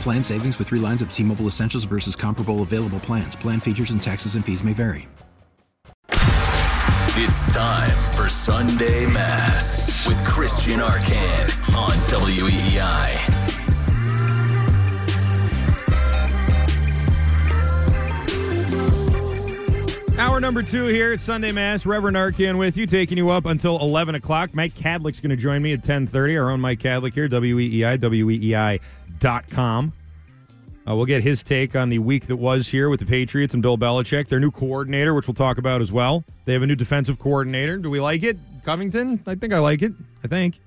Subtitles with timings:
[0.00, 3.36] Plan savings with three lines of T Mobile Essentials versus comparable available plans.
[3.36, 5.08] Plan features and taxes and fees may vary.
[7.18, 13.55] It's time for Sunday Mass with Christian Arcand on WEEI.
[20.18, 21.84] Hour number two here at Sunday Mass.
[21.84, 24.54] Reverend Arcand with you, taking you up until 11 o'clock.
[24.54, 26.42] Mike Kadlick's going to join me at 10.30.
[26.42, 27.98] Our own Mike Kadlick here, WEEI,
[29.20, 29.92] WEEI.com.
[30.88, 33.62] Uh, we'll get his take on the week that was here with the Patriots and
[33.62, 36.24] Bill Belichick, their new coordinator, which we'll talk about as well.
[36.46, 37.76] They have a new defensive coordinator.
[37.76, 38.38] Do we like it?
[38.64, 39.22] Covington?
[39.26, 39.92] I think I like it.
[40.24, 40.58] I think.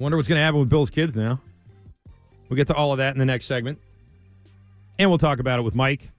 [0.00, 1.40] Wonder what's going to happen with Bill's kids now.
[2.48, 3.78] We'll get to all of that in the next segment.
[4.98, 6.10] And we'll talk about it with Mike.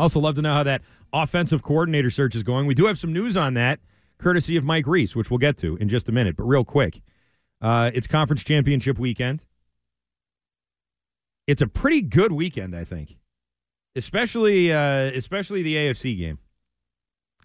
[0.00, 0.80] Also, love to know how that
[1.12, 2.66] offensive coordinator search is going.
[2.66, 3.80] We do have some news on that,
[4.16, 6.36] courtesy of Mike Reiss, which we'll get to in just a minute.
[6.36, 7.02] But real quick,
[7.60, 9.44] uh, it's conference championship weekend.
[11.46, 13.18] It's a pretty good weekend, I think,
[13.94, 16.38] especially uh, especially the AFC game.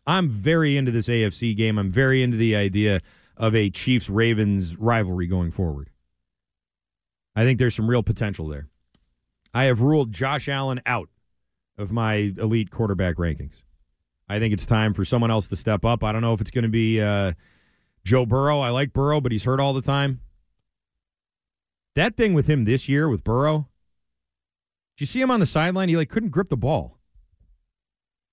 [0.08, 1.78] I'm very into this AFC game.
[1.78, 3.02] I'm very into the idea
[3.35, 5.90] of a Chiefs Ravens rivalry going forward.
[7.35, 8.69] I think there's some real potential there.
[9.53, 11.09] I have ruled Josh Allen out
[11.78, 13.62] of my elite quarterback rankings.
[14.28, 16.03] I think it's time for someone else to step up.
[16.03, 17.34] I don't know if it's going to be uh,
[18.03, 18.59] Joe Burrow.
[18.59, 20.22] I like Burrow, but he's hurt all the time.
[21.96, 23.69] That thing with him this year with Burrow,
[24.97, 25.90] did you see him on the sideline?
[25.90, 26.97] He like couldn't grip the ball,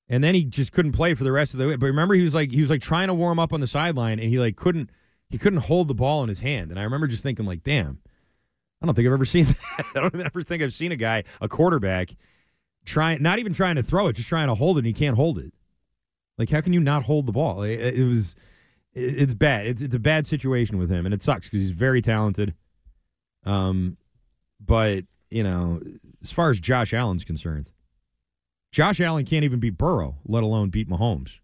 [0.08, 1.76] and then he just couldn't play for the rest of the.
[1.76, 4.18] But remember, he was like he was like trying to warm up on the sideline,
[4.18, 4.90] and he like couldn't
[5.30, 6.70] he couldn't hold the ball in his hand.
[6.70, 7.98] And I remember just thinking like, damn,
[8.80, 9.56] I don't think I've ever seen that.
[9.94, 12.10] I don't ever think I've seen a guy, a quarterback,
[12.84, 15.16] trying not even trying to throw it, just trying to hold it, and he can't
[15.16, 15.52] hold it.
[16.38, 17.62] Like, how can you not hold the ball?
[17.62, 18.34] It, it was,
[18.94, 19.66] it, it's bad.
[19.66, 22.54] It's it's a bad situation with him, and it sucks because he's very talented.
[23.44, 23.96] Um,
[24.60, 25.80] but you know,
[26.22, 27.70] as far as Josh Allen's concerned,
[28.70, 31.38] Josh Allen can't even beat Burrow, let alone beat Mahomes.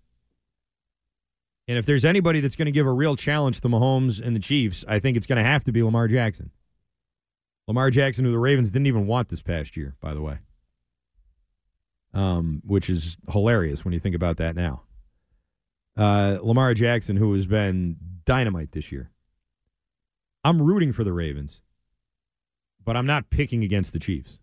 [1.67, 4.41] And if there's anybody that's going to give a real challenge to Mahomes and the
[4.41, 6.51] Chiefs, I think it's going to have to be Lamar Jackson.
[7.67, 10.39] Lamar Jackson, who the Ravens didn't even want this past year, by the way
[12.15, 14.83] um, which is hilarious when you think about that now.
[15.97, 19.11] Uh, Lamar Jackson, who has been dynamite this year.
[20.45, 21.61] I'm rooting for the Ravens,
[22.85, 24.39] but I'm not picking against the Chiefs.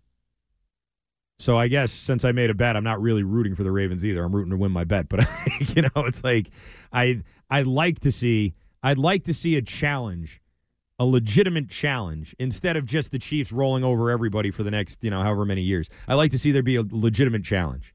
[1.37, 4.05] So I guess since I made a bet, I'm not really rooting for the Ravens
[4.05, 4.23] either.
[4.23, 5.25] I'm rooting to win my bet, but
[5.75, 6.49] you know, it's like
[6.93, 8.53] I I like to see
[8.83, 10.41] I'd like to see a challenge
[10.97, 15.09] a legitimate challenge instead of just the Chiefs rolling over everybody for the next, you
[15.09, 15.89] know, however many years.
[16.07, 17.93] I like to see there be a legitimate challenge.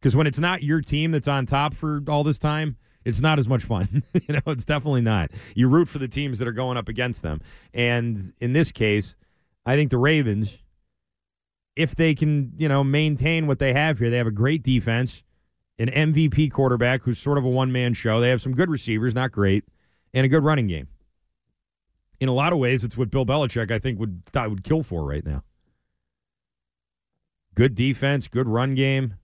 [0.00, 3.38] Because when it's not your team that's on top for all this time, it's not
[3.38, 4.02] as much fun.
[4.14, 5.30] you know, it's definitely not.
[5.54, 7.40] You root for the teams that are going up against them.
[7.74, 9.14] And in this case,
[9.66, 10.58] I think the Ravens,
[11.74, 15.22] if they can, you know, maintain what they have here, they have a great defense,
[15.78, 18.20] an MVP quarterback who's sort of a one man show.
[18.20, 19.64] They have some good receivers, not great,
[20.14, 20.88] and a good running game
[22.22, 24.84] in a lot of ways, it's what Bill Belichick I think would I would kill
[24.84, 25.42] for right now.
[27.56, 29.14] Good defense, good run game,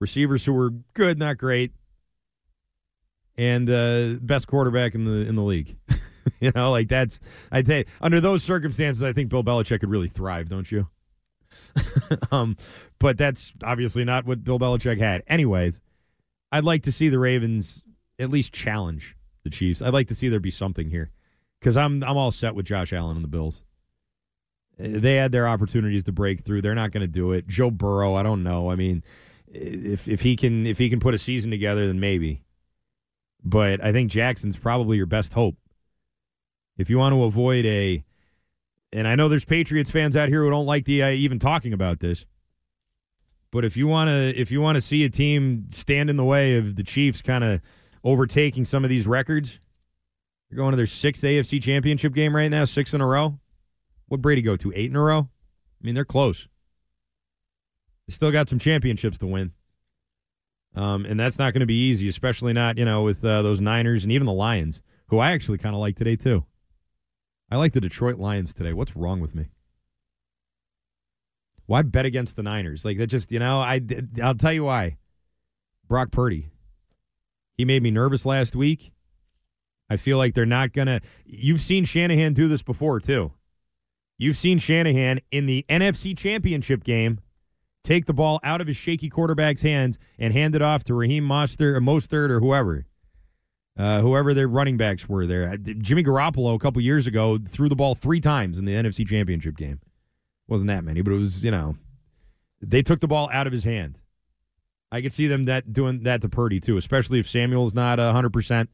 [0.00, 1.72] receivers who were good, not great,
[3.36, 5.76] and uh, best quarterback in the in the league.
[6.40, 7.20] you know, like that's
[7.52, 10.88] I'd say under those circumstances, I think Bill Belichick could really thrive, don't you?
[12.32, 12.56] um,
[13.00, 15.22] but that's obviously not what Bill Belichick had.
[15.26, 15.78] Anyways,
[16.50, 17.82] I'd like to see the Ravens
[18.18, 19.82] at least challenge the Chiefs.
[19.82, 21.10] I'd like to see there be something here
[21.64, 23.62] because I'm I'm all set with Josh Allen and the Bills.
[24.78, 26.60] They had their opportunities to break through.
[26.60, 27.46] They're not going to do it.
[27.46, 28.70] Joe Burrow, I don't know.
[28.70, 29.02] I mean,
[29.46, 32.42] if if he can if he can put a season together, then maybe.
[33.42, 35.56] But I think Jackson's probably your best hope.
[36.76, 38.04] If you want to avoid a
[38.92, 41.72] and I know there's Patriots fans out here who don't like the uh, even talking
[41.72, 42.26] about this.
[43.50, 46.24] But if you want to if you want to see a team stand in the
[46.24, 47.62] way of the Chiefs kind of
[48.02, 49.60] overtaking some of these records,
[50.54, 53.40] you're going to their sixth AFC championship game right now, six in a row.
[54.06, 54.72] What Brady go to?
[54.76, 55.18] Eight in a row?
[55.18, 56.46] I mean, they're close.
[58.06, 59.50] They still got some championships to win.
[60.76, 63.60] Um, and that's not going to be easy, especially not, you know, with uh, those
[63.60, 66.44] Niners and even the Lions, who I actually kind of like today, too.
[67.50, 68.72] I like the Detroit Lions today.
[68.72, 69.46] What's wrong with me?
[71.66, 72.84] Why bet against the Niners?
[72.84, 73.80] Like that just, you know, I
[74.22, 74.98] I'll tell you why.
[75.88, 76.50] Brock Purdy.
[77.56, 78.92] He made me nervous last week.
[79.90, 83.32] I feel like they're not going to You've seen Shanahan do this before too.
[84.18, 87.20] You've seen Shanahan in the NFC Championship game
[87.82, 91.26] take the ball out of his shaky quarterback's hands and hand it off to Raheem
[91.26, 92.86] Mostert or Mostert or whoever.
[93.76, 95.48] Uh, whoever their running backs were there.
[95.48, 99.06] Uh, Jimmy Garoppolo a couple years ago threw the ball three times in the NFC
[99.06, 99.80] Championship game
[100.48, 101.76] wasn't that many, but it was you know
[102.60, 104.00] they took the ball out of his hand.
[104.92, 108.32] I could see them that doing that to Purdy too, especially if Samuel's not hundred
[108.32, 108.70] percent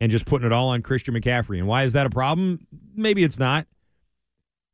[0.00, 1.58] and just putting it all on Christian McCaffrey.
[1.58, 2.66] And why is that a problem?
[2.94, 3.66] Maybe it's not,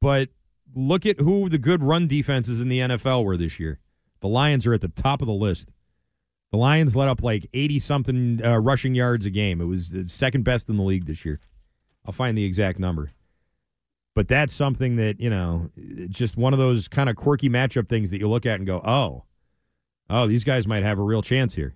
[0.01, 0.29] but
[0.75, 3.81] look at who the good run defenses in the NFL were this year.
[4.21, 5.71] The Lions are at the top of the list.
[6.53, 9.61] The Lions let up like 80 something uh, rushing yards a game.
[9.61, 11.41] It was the second best in the league this year.
[12.05, 13.13] I'll find the exact number.
[14.15, 15.71] But that's something that, you know,
[16.09, 18.79] just one of those kind of quirky matchup things that you look at and go,
[18.79, 19.25] oh,
[20.09, 21.75] oh, these guys might have a real chance here.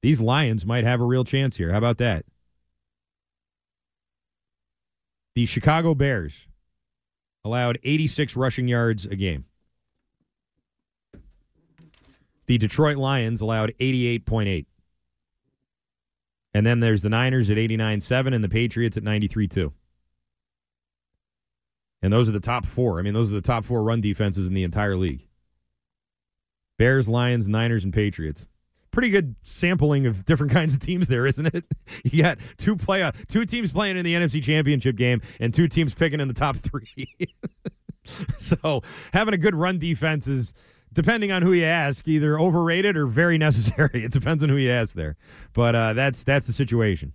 [0.00, 1.72] These Lions might have a real chance here.
[1.72, 2.24] How about that?
[5.34, 6.46] The Chicago Bears
[7.44, 9.44] allowed 86 rushing yards a game.
[12.46, 14.66] The Detroit Lions allowed 88.8.
[16.54, 19.72] And then there's the Niners at 89.7 and the Patriots at 93.2.
[22.02, 22.98] And those are the top four.
[22.98, 25.26] I mean, those are the top four run defenses in the entire league
[26.78, 28.48] Bears, Lions, Niners, and Patriots.
[28.92, 31.64] Pretty good sampling of different kinds of teams there, isn't it?
[32.04, 35.94] You got two play two teams playing in the NFC Championship game and two teams
[35.94, 37.06] picking in the top three.
[38.04, 40.52] so having a good run defense is
[40.92, 44.04] depending on who you ask, either overrated or very necessary.
[44.04, 45.16] It depends on who you ask there.
[45.52, 47.12] But uh, that's that's the situation.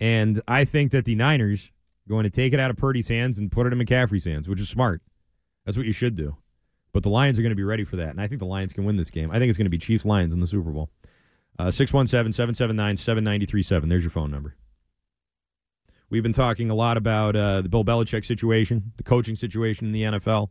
[0.00, 1.70] And I think that the Niners
[2.08, 4.60] going to take it out of Purdy's hands and put it in McCaffrey's hands, which
[4.60, 5.02] is smart.
[5.64, 6.36] That's what you should do.
[6.94, 8.10] But the Lions are going to be ready for that.
[8.10, 9.32] And I think the Lions can win this game.
[9.32, 10.90] I think it's going to be Chiefs Lions in the Super Bowl.
[11.58, 13.88] Uh, 617 779 7937.
[13.88, 14.54] There's your phone number.
[16.08, 19.92] We've been talking a lot about uh, the Bill Belichick situation, the coaching situation in
[19.92, 20.50] the NFL.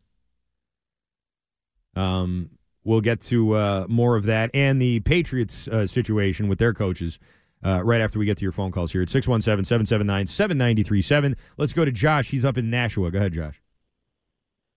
[1.95, 2.49] Um,
[2.83, 7.19] we'll get to uh, more of that and the Patriots uh, situation with their coaches
[7.63, 11.37] uh, right after we get to your phone calls here at 617 779 7937.
[11.55, 12.31] Let's go to Josh.
[12.31, 13.11] He's up in Nashua.
[13.11, 13.62] Go ahead, Josh.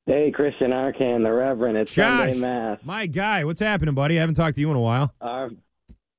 [0.08, 1.76] Hey, Christian Arcand, the Reverend.
[1.76, 2.79] It's Josh, Sunday Mass.
[2.85, 4.19] My guy, what's happening, buddy?
[4.19, 5.12] I haven't talked to you in a while.
[5.20, 5.50] Our,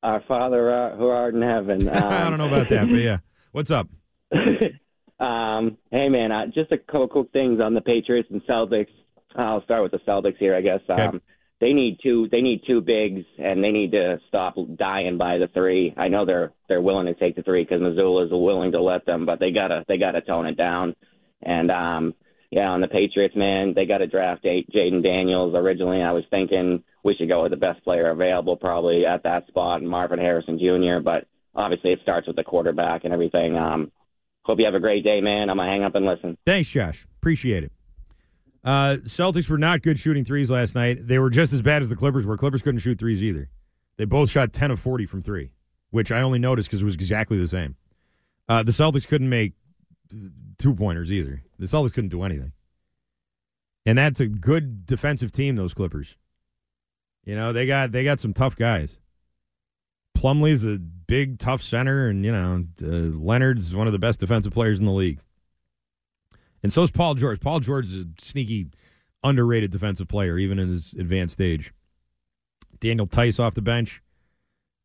[0.03, 1.87] our Father uh, who art in heaven.
[1.87, 3.19] Um, I don't know about that, but yeah.
[3.53, 3.87] What's up?
[5.21, 8.91] um, hey, man, uh, just a couple quick things on the Patriots and Celtics.
[9.37, 10.81] I'll start with the Celtics here, I guess.
[10.89, 11.03] Okay.
[11.03, 11.21] Um,
[11.61, 15.47] they need two they need two bigs and they need to stop dying by the
[15.53, 15.93] three.
[15.95, 19.05] I know they're they're willing to take the three because Mazzulla is willing to let
[19.05, 20.93] them, but they gotta they gotta tone it down.
[21.41, 22.13] And um
[22.49, 25.53] yeah, on the Patriots, man, they got to draft Jayden Daniels.
[25.55, 29.47] Originally, I was thinking we should go with the best player available, probably at that
[29.47, 31.03] spot, Marvin Harrison Jr.
[31.03, 33.57] But obviously, it starts with the quarterback and everything.
[33.57, 33.91] Um,
[34.43, 35.49] hope you have a great day, man.
[35.49, 36.37] I'm gonna hang up and listen.
[36.45, 37.05] Thanks, Josh.
[37.19, 37.71] Appreciate it.
[38.63, 40.99] Uh, Celtics were not good shooting threes last night.
[41.01, 42.37] They were just as bad as the Clippers were.
[42.37, 43.49] Clippers couldn't shoot threes either.
[43.97, 45.51] They both shot 10 of 40 from three,
[45.89, 47.75] which I only noticed because it was exactly the same.
[48.47, 49.53] Uh, the Celtics couldn't make
[50.57, 51.43] two pointers either.
[51.59, 52.53] The Celtics couldn't do anything.
[53.85, 56.17] And that's a good defensive team, those Clippers.
[57.23, 58.97] You know, they got they got some tough guys.
[60.15, 64.53] Plumlee's a big, tough center, and you know uh, Leonard's one of the best defensive
[64.53, 65.19] players in the league.
[66.63, 67.39] And so is Paul George.
[67.39, 68.67] Paul George is a sneaky,
[69.23, 71.71] underrated defensive player, even in his advanced age.
[72.79, 74.01] Daniel Theis off the bench.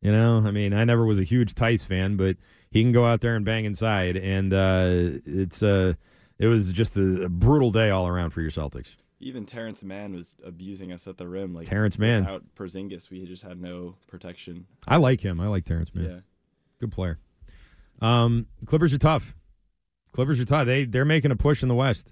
[0.03, 2.35] You know, I mean, I never was a huge Theis fan, but
[2.69, 5.93] he can go out there and bang inside, and uh, it's uh,
[6.37, 8.97] it was just a, a, brutal day all around for your Celtics.
[9.21, 11.53] Even Terance Mann was abusing us at the rim.
[11.53, 14.65] Like Terance Mann, without Porzingis, we just had no protection.
[14.85, 15.39] I like him.
[15.39, 16.03] I like Terance Mann.
[16.03, 16.19] Yeah,
[16.79, 17.17] good player.
[18.01, 19.33] Um, Clippers are tough.
[20.11, 20.65] Clippers are tough.
[20.65, 22.11] They they're making a push in the West.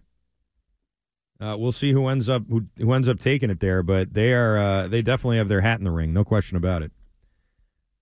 [1.42, 4.32] Uh, we'll see who ends up who, who ends up taking it there, but they
[4.32, 6.94] are uh, they definitely have their hat in the ring, no question about it.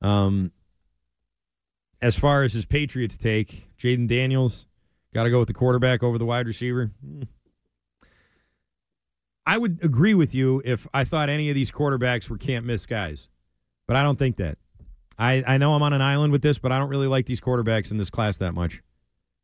[0.01, 0.51] Um,
[2.01, 4.65] as far as his Patriots take, Jayden Daniels
[5.13, 6.91] Got to go with the quarterback over the wide receiver.
[7.03, 7.23] Hmm.
[9.45, 12.85] I would agree with you if I thought any of these quarterbacks were can't miss
[12.85, 13.27] guys,
[13.87, 14.59] but I don't think that.
[15.17, 17.41] I, I know I'm on an island with this, but I don't really like these
[17.41, 18.83] quarterbacks in this class that much.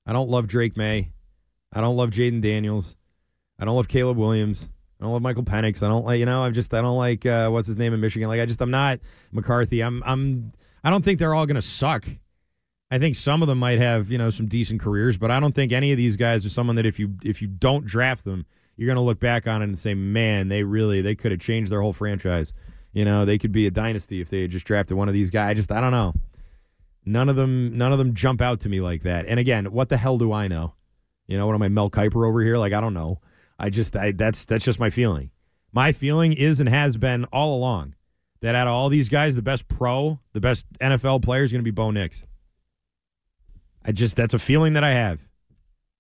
[0.06, 1.12] I don't love Drake Maye.
[1.74, 2.96] I don't love Jayden Daniels.
[3.58, 4.70] I don't love Caleb Williams.
[5.00, 5.84] I don't love Michael Penix.
[5.84, 6.44] I don't like you know.
[6.44, 8.30] I'm just I don't like uh, what's his name in Michigan.
[8.30, 9.00] Like I just I'm not
[9.32, 9.82] McCarthy.
[9.82, 12.06] I'm I'm I don't think they're all going to suck.
[12.92, 15.54] I think some of them might have you know some decent careers, but I don't
[15.54, 18.46] think any of these guys are someone that if you if you don't draft them,
[18.78, 21.42] you're going to look back on it and say, man, they really they could have
[21.42, 22.54] changed their whole franchise.
[22.94, 25.30] You know, they could be a dynasty if they had just drafted one of these
[25.30, 25.50] guys.
[25.50, 26.14] I just I don't know.
[27.06, 29.26] None of them none of them jump out to me like that.
[29.28, 30.74] And again, what the hell do I know?
[31.28, 32.58] You know, what am I Mel Kiper over here?
[32.58, 33.20] Like I don't know.
[33.58, 35.32] I just I that's that's just my feeling.
[35.72, 37.96] My feeling is and has been all along
[38.42, 41.62] that out of all these guys, the best pro, the best NFL player is going
[41.62, 42.24] to be Bo Nix.
[43.84, 45.20] I just that's a feeling that I have.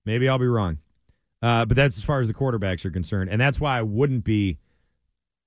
[0.06, 0.80] Maybe I'll be wrong,
[1.42, 4.24] uh, but that's as far as the quarterbacks are concerned, and that's why I wouldn't
[4.24, 4.60] be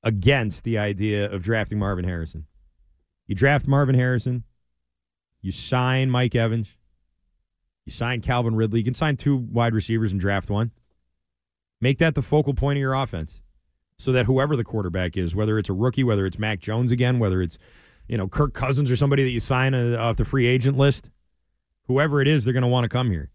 [0.02, 2.46] against the idea of drafting Marvin Harrison.
[3.26, 4.44] You draft Marvin Harrison,
[5.42, 6.74] you sign Mike Evans,
[7.88, 8.80] you sign Calvin Ridley.
[8.80, 10.72] You can sign two wide receivers and draft one.
[11.80, 13.40] Make that the focal point of your offense
[13.98, 17.18] so that whoever the quarterback is, whether it's a rookie, whether it's Mac Jones again,
[17.18, 17.58] whether it's,
[18.08, 21.10] you know, Kirk Cousins or somebody that you sign uh, off the free agent list,
[21.86, 23.30] whoever it is, they're going to want to come here.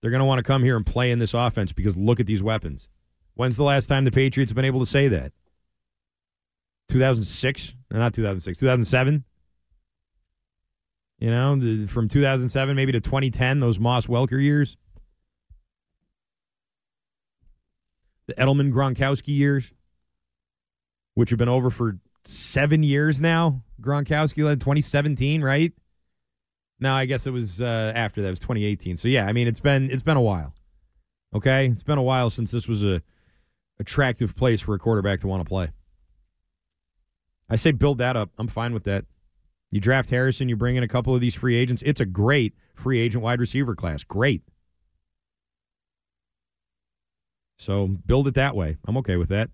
[0.00, 2.26] They're going to want to come here and play in this offense because look at
[2.26, 2.88] these weapons.
[3.34, 5.32] When's the last time the Patriots have been able to say that?
[6.88, 7.74] 2006?
[7.90, 9.24] No, not 2006, 2007?
[11.18, 14.76] You know, from 2007 maybe to 2010, those Moss Welker years.
[18.28, 19.72] The Edelman Gronkowski years,
[21.14, 23.64] which have been over for seven years now.
[23.80, 25.72] Gronkowski led 2017, right?
[26.78, 28.28] No, I guess it was uh, after that.
[28.28, 28.96] It was 2018.
[28.96, 30.54] So yeah, I mean it's been it's been a while.
[31.34, 33.02] Okay, it's been a while since this was a
[33.80, 35.70] attractive place for a quarterback to want to play.
[37.50, 38.30] I say build that up.
[38.38, 39.06] I'm fine with that.
[39.70, 41.82] You draft Harrison, you bring in a couple of these free agents.
[41.84, 44.04] It's a great free agent wide receiver class.
[44.04, 44.42] Great.
[47.58, 48.78] So build it that way.
[48.86, 49.50] I'm okay with that.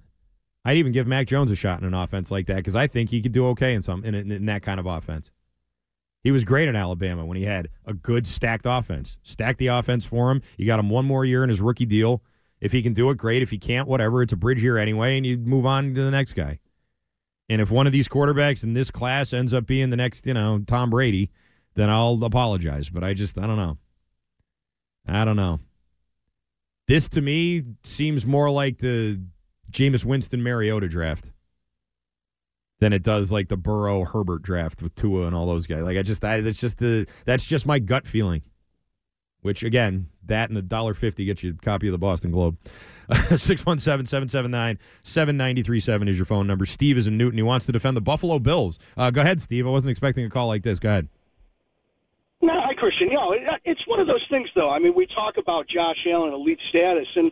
[0.64, 3.10] I'd even give Mac Jones a shot in an offense like that because I think
[3.10, 5.30] he could do okay in some in, in that kind of offense.
[6.22, 9.18] He was great in Alabama when he had a good stacked offense.
[9.22, 10.40] Stack the offense for him.
[10.56, 12.22] You got him one more year in his rookie deal.
[12.60, 13.42] If he can do it, great.
[13.42, 14.22] If he can't, whatever.
[14.22, 16.60] It's a bridge year anyway, and you move on to the next guy.
[17.50, 20.32] And if one of these quarterbacks in this class ends up being the next, you
[20.32, 21.30] know, Tom Brady,
[21.74, 22.88] then I'll apologize.
[22.88, 23.76] But I just, I don't know.
[25.06, 25.60] I don't know.
[26.86, 29.20] This to me seems more like the
[29.70, 31.30] Jameis Winston Mariota draft
[32.80, 35.80] than it does like the Burrow Herbert draft with Tua and all those guys.
[35.82, 38.42] Like I just I that's just the that's just my gut feeling.
[39.40, 42.56] Which again, that and the dollar fifty gets you a copy of the Boston Globe.
[43.10, 46.64] 617-779-7937 is your phone number.
[46.64, 47.36] Steve is in Newton.
[47.36, 48.78] He wants to defend the Buffalo Bills.
[48.96, 49.66] Uh, go ahead, Steve.
[49.66, 50.78] I wasn't expecting a call like this.
[50.78, 51.10] Go ahead.
[52.74, 53.08] Hi, Christian.
[53.08, 54.70] You know, it's one of those things, though.
[54.70, 57.30] I mean, we talk about Josh Allen elite status, and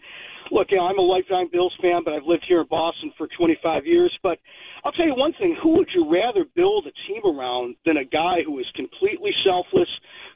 [0.52, 3.26] look, you know, I'm a lifetime Bills fan, but I've lived here in Boston for
[3.36, 4.12] 25 years.
[4.22, 4.38] But
[4.84, 8.04] I'll tell you one thing: who would you rather build a team around than a
[8.04, 9.88] guy who is completely selfless,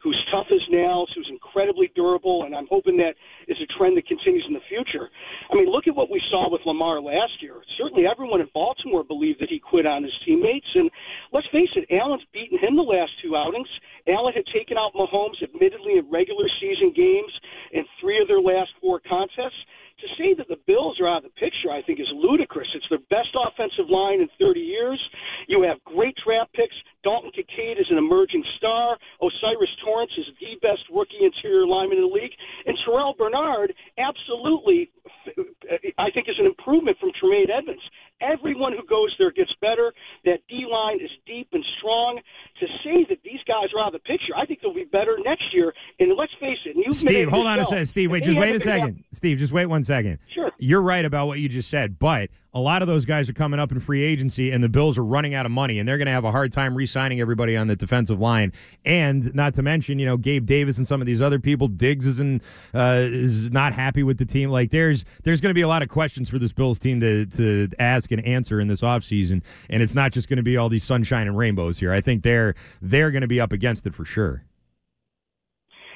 [0.07, 3.19] who's tough as nails, who's incredibly durable, and I'm hoping that
[3.51, 5.11] is a trend that continues in the future.
[5.51, 7.59] I mean, look at what we saw with Lamar last year.
[7.75, 10.87] Certainly, everyone in Baltimore believed that he quit on his teammates, and
[11.35, 13.67] let's face it, Allen's beaten him the last two outings.
[14.07, 17.33] Allen had taken out Mahomes, admittedly in regular season games,
[17.75, 19.59] in three of their last four contests
[19.99, 22.69] to say that the Bills are out of the picture, I think, is ludicrous.
[22.75, 25.01] It's their best offensive line in 30 years.
[25.49, 26.75] You have great draft picks.
[27.03, 28.99] Dalton Kincaid is an emerging star.
[29.23, 32.35] O'Cyrus Torrence is the best rookie interior lineman in the league.
[32.67, 34.91] And Terrel Bernard, absolutely,
[35.99, 37.83] I think, is an improvement from Tremaine Edmunds.
[38.21, 39.93] Everyone who goes there gets better.
[40.25, 42.21] That D line is deep and strong.
[42.61, 45.19] To say that these guys are out of the picture, I think they'll be better
[45.25, 45.75] next year.
[46.01, 47.87] And let's face it, you've Steve, hold yourself, on a second.
[47.87, 49.05] Steve, wait, just wait a second.
[49.13, 50.19] Steve, just wait one second.
[50.35, 50.51] Sure.
[50.59, 53.61] You're right about what you just said, but a lot of those guys are coming
[53.61, 56.07] up in free agency, and the Bills are running out of money, and they're going
[56.07, 58.51] to have a hard time re-signing everybody on the defensive line.
[58.83, 61.69] And not to mention, you know, Gabe Davis and some of these other people.
[61.69, 62.41] Diggs is in,
[62.73, 64.49] uh, is not happy with the team.
[64.49, 67.27] Like there's there's going to be a lot of questions for this Bills team to
[67.27, 69.43] to ask and answer in this offseason.
[69.69, 71.93] and it's not just going to be all these sunshine and rainbows here.
[71.93, 74.47] I think they're they're going to be up against it for sure.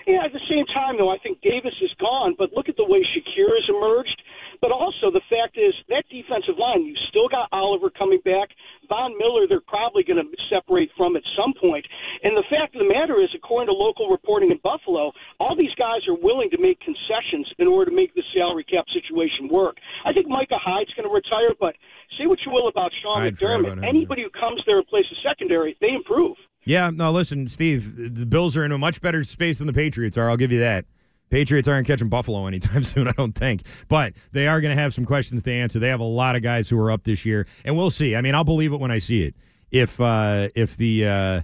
[0.06, 2.84] Yeah, at the same time, though, I think Davis is gone, but look at the
[2.84, 4.22] way Shakir has emerged.
[4.60, 8.50] But also, the fact is that defensive line, you still got Oliver coming back.
[8.88, 11.86] Von Miller, they're probably going to separate from at some point.
[12.22, 15.72] And the fact of the matter is, according to local reporting in Buffalo, all these
[15.80, 19.78] guys are willing to make concessions in order to make the salary cap situation work.
[20.04, 21.74] I think Micah Hyde's going to retire, but
[22.18, 23.88] say what you will about Sean Hyde, forgot about McDermott.
[23.88, 26.36] Anybody who comes there and plays the secondary, they improve.
[26.64, 30.18] Yeah, no, listen, Steve, the Bills are in a much better space than the Patriots
[30.18, 30.28] are.
[30.28, 30.84] I'll give you that.
[31.30, 33.62] Patriots aren't catching Buffalo anytime soon, I don't think.
[33.88, 35.78] But they are going to have some questions to answer.
[35.78, 38.16] They have a lot of guys who are up this year, and we'll see.
[38.16, 39.34] I mean, I'll believe it when I see it.
[39.70, 41.40] If uh, if the uh,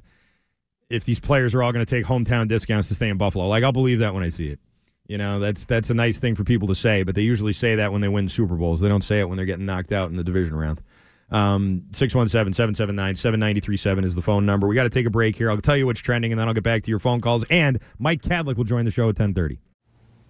[0.91, 3.65] if these players are all going to take hometown discounts to stay in Buffalo, like
[3.65, 4.61] I'll believe that when I see it.
[5.09, 7.77] You know, that's that's a nice thing for people to say, but they usually say
[7.77, 8.81] that when they win Super Bowls.
[8.81, 10.83] They don't say it when they're getting knocked out in the division round.
[11.31, 14.69] Um, 617-779-7937 is the phone number.
[14.69, 15.51] We got to take a break here.
[15.51, 17.45] I'll tell you what's trending, and then I'll get back to your phone calls.
[17.51, 19.59] And Mike Kadlick will join the show at 1030.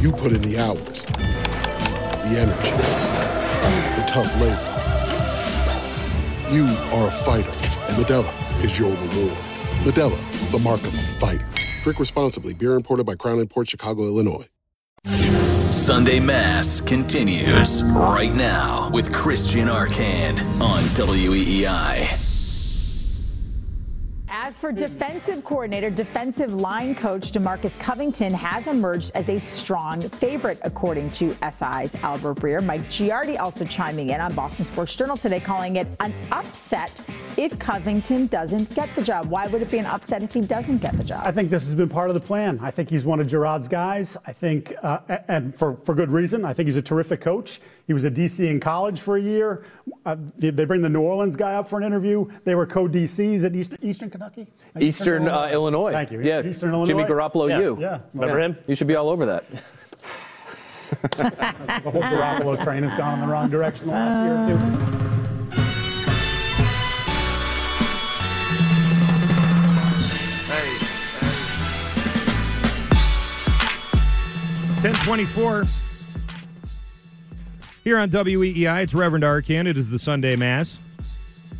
[0.00, 2.70] You put in the hours, the energy,
[4.00, 4.70] the tough labor.
[6.50, 9.38] You are a fighter, and Modelo is your reward.
[9.84, 11.46] Modelo, the mark of a fighter.
[11.82, 12.54] Drink responsibly.
[12.54, 14.48] Beer imported by Crown Port Chicago, Illinois.
[15.70, 22.23] Sunday Mass continues right now with Christian Arcand on WEEI.
[24.44, 30.58] As for defensive coordinator, defensive line coach Demarcus Covington has emerged as a strong favorite,
[30.64, 32.62] according to SI's Albert Breer.
[32.62, 36.92] Mike Giardi also chiming in on Boston Sports Journal today, calling it an upset
[37.38, 39.30] if Covington doesn't get the job.
[39.30, 41.22] Why would it be an upset if he doesn't get the job?
[41.24, 42.58] I think this has been part of the plan.
[42.62, 44.16] I think he's one of Jerod's guys.
[44.26, 47.60] I think, uh, and for, for good reason, I think he's a terrific coach.
[47.86, 49.64] He was a DC in college for a year.
[50.06, 52.26] Uh, they bring the New Orleans guy up for an interview.
[52.44, 54.33] They were co-DCs at Eastern, Eastern Kentucky?
[54.80, 55.92] Eastern, uh, Illinois.
[55.92, 56.20] Thank you.
[56.20, 56.42] Yeah.
[56.42, 56.86] Eastern Illinois.
[56.86, 57.78] Jimmy Garoppolo, yeah, you.
[57.80, 58.00] Yeah.
[58.12, 58.46] Remember yeah.
[58.46, 58.56] him?
[58.66, 59.44] You should be all over that.
[61.00, 64.94] the whole Garoppolo train has gone in the wrong direction the last year or two.
[74.80, 75.64] Ten twenty-four
[77.84, 78.82] here on WEEI.
[78.82, 79.66] It's Reverend Arcand.
[79.66, 80.78] It is the Sunday Mass.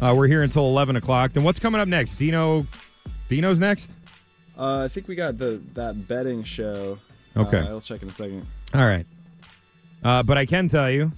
[0.00, 1.32] Uh, we're here until eleven o'clock.
[1.32, 2.14] Then what's coming up next?
[2.14, 2.66] Dino,
[3.28, 3.90] Dino's next.
[4.58, 6.98] Uh, I think we got the that betting show.
[7.36, 7.58] Okay.
[7.58, 8.46] Uh, I'll check in a second.
[8.74, 9.06] All right.
[10.02, 11.12] Uh, but I can tell you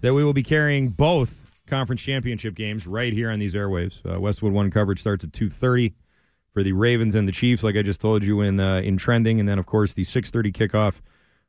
[0.00, 4.00] that we will be carrying both conference championship games right here on these airwaves.
[4.08, 5.94] Uh, Westwood One coverage starts at two thirty
[6.52, 9.40] for the Ravens and the Chiefs, like I just told you in uh, in trending,
[9.40, 11.00] and then of course the six thirty kickoff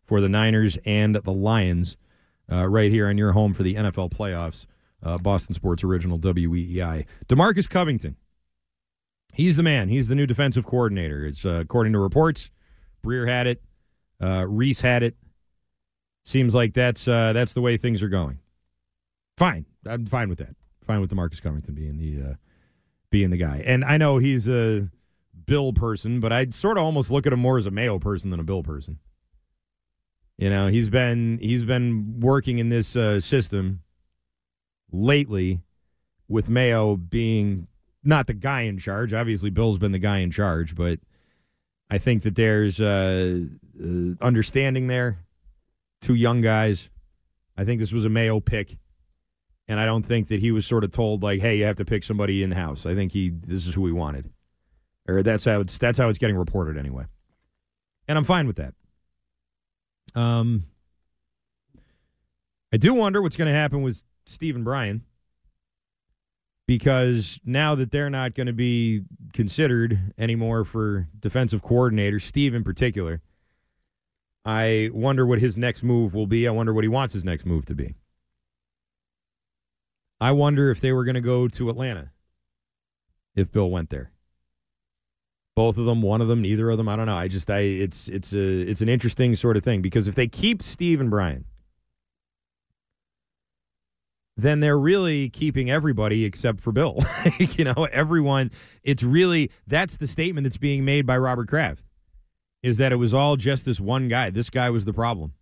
[0.03, 1.97] for the Niners and the Lions
[2.51, 4.65] uh, right here on your home for the NFL playoffs.
[5.03, 7.05] Uh, Boston Sports Original WEEI.
[7.27, 8.15] Demarcus Covington.
[9.33, 9.89] He's the man.
[9.89, 11.25] He's the new defensive coordinator.
[11.25, 12.49] It's uh, according to reports.
[13.05, 13.61] Breer had it.
[14.19, 15.15] Uh, Reiss had it.
[16.25, 18.39] Seems like that's uh, that's the way things are going.
[19.37, 20.55] Fine, I'm fine with that.
[20.83, 22.33] Fine with Demarcus Covington being the uh,
[23.11, 23.63] being the guy.
[23.65, 24.89] And I know he's a
[25.45, 28.31] Bill person, but I'd sort of almost look at him more as a Mayo person
[28.31, 28.99] than a Bill person.
[30.37, 33.81] You know, he's been he's been working in this uh, system
[34.91, 35.61] lately
[36.27, 37.67] with Mayo being
[38.03, 39.13] not the guy in charge.
[39.13, 40.99] Obviously, Bill's been the guy in charge, but
[41.89, 43.45] I think that there's uh,
[43.81, 45.19] uh, understanding there.
[46.01, 46.89] Two young guys.
[47.57, 48.77] I think this was a Mayo pick,
[49.67, 51.85] and I don't think that he was sort of told like, "Hey, you have to
[51.85, 54.29] pick somebody in house." I think he this is who we wanted,
[55.07, 57.05] or that's how it's that's how it's getting reported anyway,
[58.07, 58.73] and I'm fine with that.
[60.13, 60.65] Um,
[62.71, 65.03] I do wonder what's going to happen with Steve and Brian
[66.67, 69.01] because now that they're not going to be
[69.33, 73.21] considered anymore for defensive coordinator, Steve in particular,
[74.43, 76.47] I wonder what his next move will be.
[76.47, 77.95] I wonder what he wants his next move to be.
[80.19, 82.11] I wonder if they were going to go to Atlanta
[83.35, 84.11] if Bill went there.
[85.55, 87.17] Both of them, one of them, neither of them, I don't know.
[87.17, 90.27] I just I it's it's a it's an interesting sort of thing because if they
[90.27, 91.45] keep Steve and Brian,
[94.37, 96.99] then they're really keeping everybody except for Bill.
[97.39, 98.51] you know, everyone.
[98.83, 101.85] It's really that's the statement that's being made by Robert Kraft
[102.61, 104.29] is that it was all just this one guy.
[104.29, 105.33] This guy was the problem.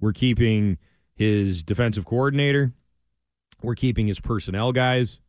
[0.00, 0.78] We're keeping
[1.14, 2.72] his defensive coordinator.
[3.62, 5.20] We're keeping his personnel guys.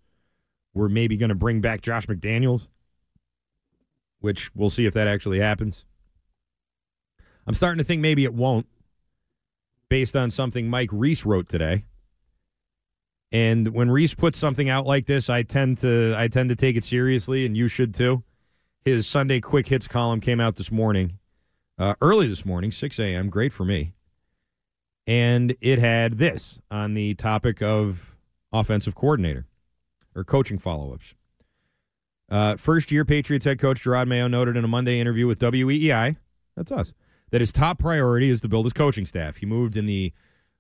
[0.74, 2.68] We're maybe going to bring back Josh McDaniels,
[4.20, 5.86] which we'll see if that actually happens.
[7.46, 8.66] I'm starting to think maybe it won't,
[9.90, 11.86] based on something Mike Reiss wrote today.
[13.34, 16.76] And when Reiss puts something out like this, I tend to I tend to take
[16.78, 18.24] it seriously, and you should too.
[18.86, 21.18] His Sunday quick hits column came out this morning,
[21.80, 23.30] uh, early this morning, 6 a.m.
[23.30, 23.94] Great for me.
[25.08, 28.16] And it had this on the topic of
[28.52, 29.48] offensive coordinator
[30.16, 31.16] or coaching follow ups.
[32.30, 36.18] Uh, first year Patriots head coach Jerod Mayo noted in a Monday interview with WEEI,
[36.56, 36.94] that's us,
[37.32, 39.38] that his top priority is to build his coaching staff.
[39.38, 40.14] He moved in the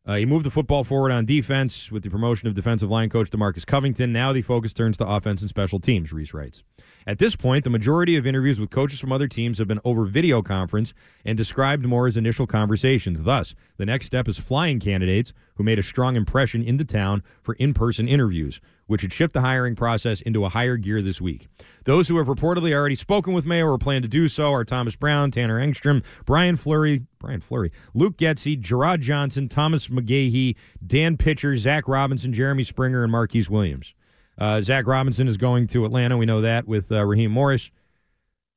[0.05, 3.29] uh, he moved the football forward on defense with the promotion of defensive line coach
[3.29, 4.11] Demarcus Covington.
[4.11, 6.63] Now the focus turns to offense and special teams, Reiss writes.
[7.07, 10.05] At this point, the majority of interviews with coaches from other teams have been over
[10.05, 10.93] video conference
[11.25, 13.21] and described more as initial conversations.
[13.23, 17.53] Thus, the next step is flying candidates who made a strong impression into town for
[17.55, 21.47] in person interviews, which would shift the hiring process into a higher gear this week.
[21.85, 24.95] Those who have reportedly already spoken with Mayo or plan to do so are Thomas
[24.95, 31.55] Brown, Tanner Engstrand, Brian Fleury, Brian Fleury, Luke Getsy, Jerrod Johnson, Thomas McGaughey, Dan Pitcher,
[31.55, 33.93] Zach Robinson, Jeremy Springer, and Marquice Williams.
[34.37, 36.17] Uh, Zach Robinson is going to Atlanta.
[36.17, 37.71] We know that with uh, Raheem Morris.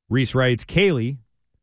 [0.09, 1.19] Reiss writes Caley,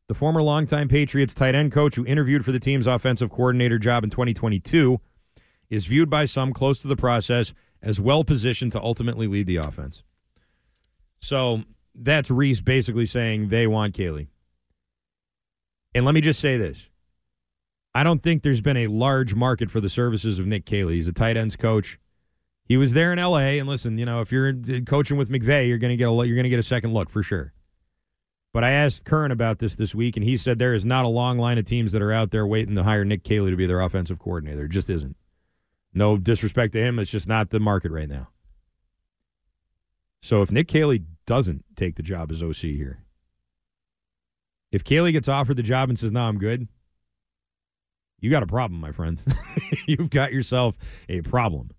[0.07, 4.05] the former longtime Patriots tight end coach who interviewed for the team's offensive coordinator job
[4.05, 5.01] in 2022,
[5.71, 9.57] is viewed by some close to the process as well positioned to ultimately lead the
[9.57, 10.03] offense.
[11.21, 11.63] So
[11.95, 14.29] that's Reiss basically saying they want Caley.
[15.95, 16.89] And let me just say this.
[17.95, 20.97] I don't think there's been a large market for the services of Nick Caley.
[20.97, 21.99] He's a tight ends coach.
[22.67, 23.59] He was there in L.A.
[23.59, 24.53] And listen, you know, if you're
[24.87, 27.53] coaching with McVay, you're to get a you're to get a second look for sure.
[28.53, 31.09] But I asked Kern about this this week, and he said there is not a
[31.09, 33.67] long line of teams that are out there waiting to hire Nick Caley to be
[33.67, 34.59] their offensive coordinator.
[34.59, 35.17] There just isn't.
[35.95, 38.29] No disrespect to him, it's just not the market right now.
[40.21, 43.05] So if Nick Caley doesn't take the job as OC here,
[44.73, 46.67] if Caley gets offered the job and says, "No, I'm good,"
[48.21, 49.23] you got a problem, my friend.
[49.87, 50.77] You've got yourself
[51.09, 51.71] a problem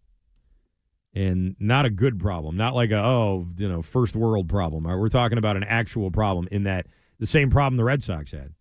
[1.16, 4.84] and not a good problem, not like a oh you know first world problem.
[4.84, 6.88] We're talking about an actual problem in that
[7.20, 8.54] the same problem the Red Sox had.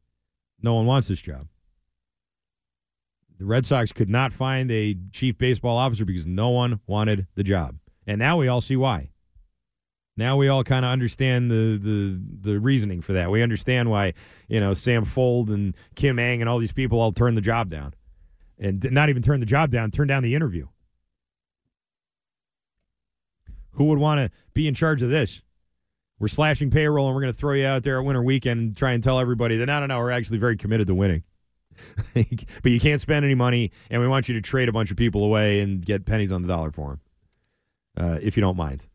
[0.62, 1.48] No one wants this job.
[3.38, 7.42] The Red Sox could not find a chief baseball officer because no one wanted the
[7.42, 9.10] job, and now we all see why.
[10.16, 13.30] Now we all kind of understand the, the the reasoning for that.
[13.30, 14.14] We understand why
[14.48, 17.68] you know Sam Fuld and Kim Ng and all these people all turned the job
[17.68, 17.94] down,
[18.58, 20.68] and not even turn the job down, turn down the interview.
[23.72, 25.42] Who would want to be in charge of this?
[26.20, 28.76] We're slashing payroll and we're going to throw you out there at winter weekend and
[28.76, 31.24] try and tell everybody that no, no, no, we're actually very committed to winning.
[32.14, 34.96] but you can't spend any money, and we want you to trade a bunch of
[34.96, 37.00] people away and get pennies on the dollar for them,
[37.96, 38.86] uh, if you don't mind.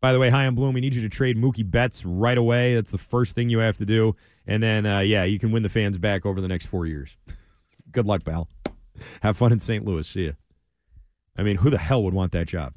[0.00, 2.74] By the way, Chaim Bloom, we need you to trade Mookie Betts right away.
[2.74, 4.14] That's the first thing you have to do.
[4.46, 7.16] And then, uh, yeah, you can win the fans back over the next four years.
[7.90, 8.48] Good luck, pal.
[9.22, 9.84] Have fun in St.
[9.84, 10.06] Louis.
[10.06, 10.36] See you.
[11.36, 12.74] I mean, who the hell would want that job?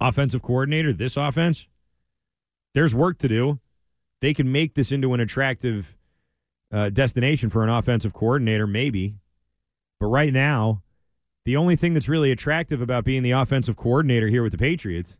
[0.00, 1.66] offensive coordinator, this offense,
[2.74, 3.60] there's work to do.
[4.20, 5.95] They can make this into an attractive
[6.72, 9.16] uh, destination for an offensive coordinator, maybe.
[10.00, 10.82] But right now,
[11.44, 15.16] the only thing that's really attractive about being the offensive coordinator here with the Patriots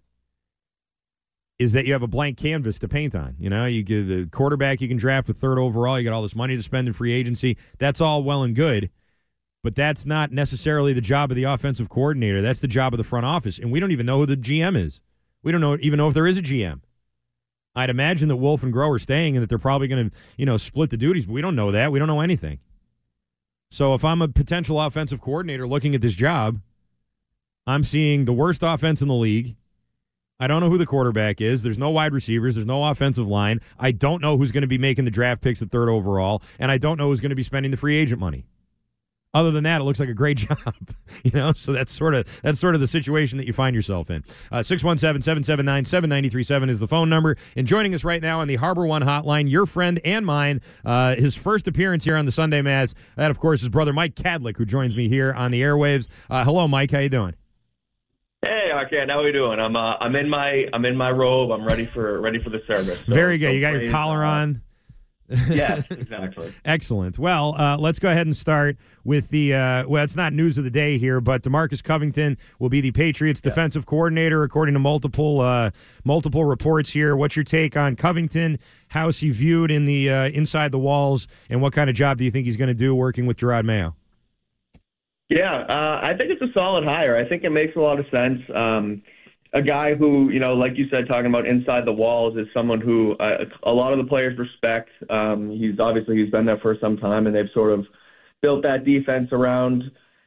[1.58, 3.36] is that you have a blank canvas to paint on.
[3.38, 6.22] You know, you get the quarterback you can draft with third overall, you got all
[6.22, 7.56] this money to spend in free agency.
[7.78, 8.90] That's all well and good
[9.66, 12.40] but that's not necessarily the job of the offensive coordinator.
[12.40, 14.76] That's the job of the front office, and we don't even know who the GM
[14.76, 15.00] is.
[15.42, 16.82] We don't know even know if there is a GM.
[17.76, 20.46] I'd imagine that Wolf and Groh are staying, and that they're probably going to you
[20.46, 21.92] know split the duties, but we don't know that.
[21.92, 22.58] We don't know anything.
[23.70, 26.60] So if I'm a potential offensive coordinator looking at this job,
[27.66, 29.56] I'm seeing the worst offense in the league.
[30.38, 31.62] I don't know who the quarterback is.
[31.62, 32.54] There's no wide receivers.
[32.54, 33.60] There's no offensive line.
[33.78, 36.70] I don't know who's going to be making the draft picks at third overall, and
[36.70, 38.44] I don't know who's going to be spending the free agent money.
[39.36, 40.58] Other than that, it looks like a great job.
[41.22, 44.10] you know, so that's sort of that's sort of the situation that you find yourself
[44.10, 44.24] in.
[44.50, 47.36] Uh, 617-779-7937 is the phone number.
[47.56, 51.14] And joining us right now on the Harbor One hotline, your friend and mine, uh,
[51.16, 52.94] his first appearance here on the Sunday Mass.
[53.16, 56.08] That, of course, is brother Mike Kadlick, who joins me here on the airwaves.
[56.30, 56.90] Uh, hello, Mike.
[56.90, 57.34] How you doing?
[58.42, 59.58] Hey, Arcand, how are we doing?
[59.58, 61.50] I'm uh, I'm in my I'm in my robe.
[61.50, 63.02] I'm ready for ready for the service.
[63.06, 63.54] So, Very good.
[63.54, 64.62] you got your collar on.
[65.28, 66.52] Yes, exactly.
[66.64, 67.18] Excellent.
[67.18, 69.54] Well, uh, let's go ahead and start with the.
[69.54, 72.92] Uh, well, it's not news of the day here, but Demarcus Covington will be the
[72.92, 75.70] Patriots' defensive coordinator, according to multiple uh,
[76.04, 77.16] multiple reports here.
[77.16, 78.58] What's your take on Covington?
[78.88, 82.24] How's he viewed in the uh, inside the walls, and what kind of job do
[82.24, 83.96] you think he's going to do working with Jerod Mayo?
[85.28, 87.16] Yeah, uh, I think it's a solid hire.
[87.16, 88.40] I think it makes a lot of sense.
[88.54, 89.02] Um,
[89.56, 92.80] a guy who, you know, like you said, talking about inside the walls is someone
[92.80, 94.90] who uh, a lot of the players respect.
[95.08, 97.86] Um, he's obviously he's been there for some time, and they've sort of
[98.42, 99.82] built that defense around.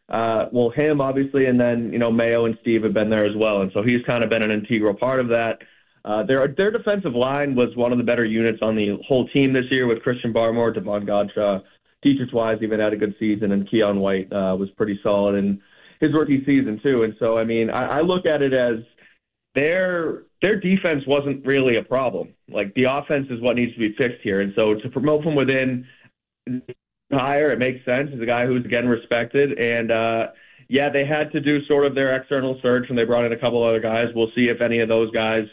[0.09, 3.35] Uh, well, him obviously, and then you know Mayo and Steve have been there as
[3.37, 5.59] well, and so he's kind of been an integral part of that.
[6.03, 9.53] Uh, their their defensive line was one of the better units on the whole team
[9.53, 11.61] this year with Christian Barmore, Davon Godchaux,
[12.03, 15.61] Deatrich Wise even had a good season, and Keion White uh, was pretty solid in
[15.99, 17.03] his rookie season too.
[17.03, 18.83] And so, I mean, I, I look at it as
[19.59, 22.33] their their defense wasn't really a problem.
[22.49, 24.41] Like the offense is what needs to be fixed here.
[24.41, 25.85] And so, to promote from within,
[27.11, 28.09] hire it makes sense.
[28.11, 30.27] He's a guy who's again respected, and uh,
[30.69, 33.39] yeah, they had to do sort of their external search, and they brought in a
[33.39, 34.07] couple other guys.
[34.15, 35.43] We'll see if any of those guys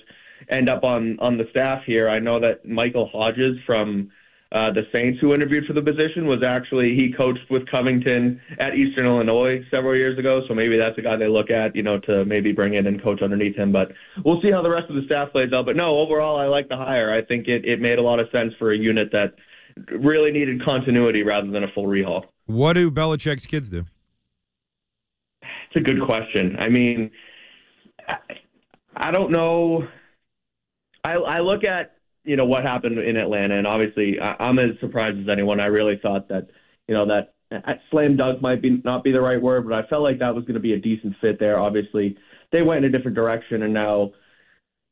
[0.49, 2.09] end up on on the staff here.
[2.09, 4.11] I know that Michael Hodges from
[4.53, 8.75] uh, the Saints who interviewed for the position was actually he coached with Covington at
[8.75, 11.99] Eastern Illinois several years ago, so maybe that's a guy they look at, you know,
[12.01, 13.73] to maybe bring in and coach underneath him.
[13.73, 13.89] But
[14.25, 15.67] we'll see how the rest of the staff plays out.
[15.67, 17.13] But no, overall, I like the hire.
[17.13, 19.35] I think it it made a lot of sense for a unit that
[19.91, 22.23] really needed continuity rather than a full rehaul.
[22.47, 23.85] What do Belichick's kids do?
[25.43, 26.57] It's a good question.
[26.61, 27.11] I mean,
[28.09, 28.17] I,
[29.09, 29.89] I don't know.
[31.03, 34.79] I I look at you know what happened in Atlanta, and obviously I, I'm as
[34.81, 35.61] surprised as anyone.
[35.61, 36.49] I really thought that
[36.89, 39.87] you know that at slam dunk might be not be the right word, but I
[39.89, 41.59] felt like that was going to be a decent fit there.
[41.59, 42.17] Obviously,
[42.53, 44.11] they went in a different direction, and now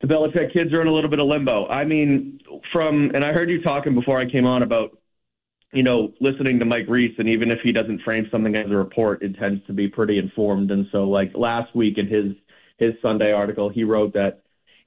[0.01, 1.67] the Belichick kids are in a little bit of limbo.
[1.67, 2.39] I mean,
[2.73, 4.99] from and I heard you talking before I came on about
[5.73, 8.77] you know listening to Mike Reiss, and even if he doesn't frame something as a
[8.77, 10.71] report, it tends to be pretty informed.
[10.71, 12.37] And so, like last week in his
[12.79, 14.44] his Sunday article, he wrote that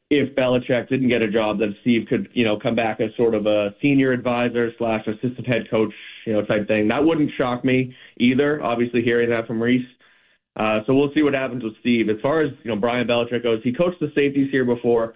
[0.10, 3.36] if Belichick didn't get a job, then Steve could, you know, come back as sort
[3.36, 5.94] of a senior advisor slash assistant head coach,
[6.26, 6.88] you know, type thing.
[6.88, 8.64] That wouldn't shock me either.
[8.64, 9.86] Obviously, hearing that from Reiss.
[10.56, 12.10] Uh, so we'll see what happens with Steve.
[12.10, 15.14] As far as you know, Brian Belichick goes, he coached the safeties here before.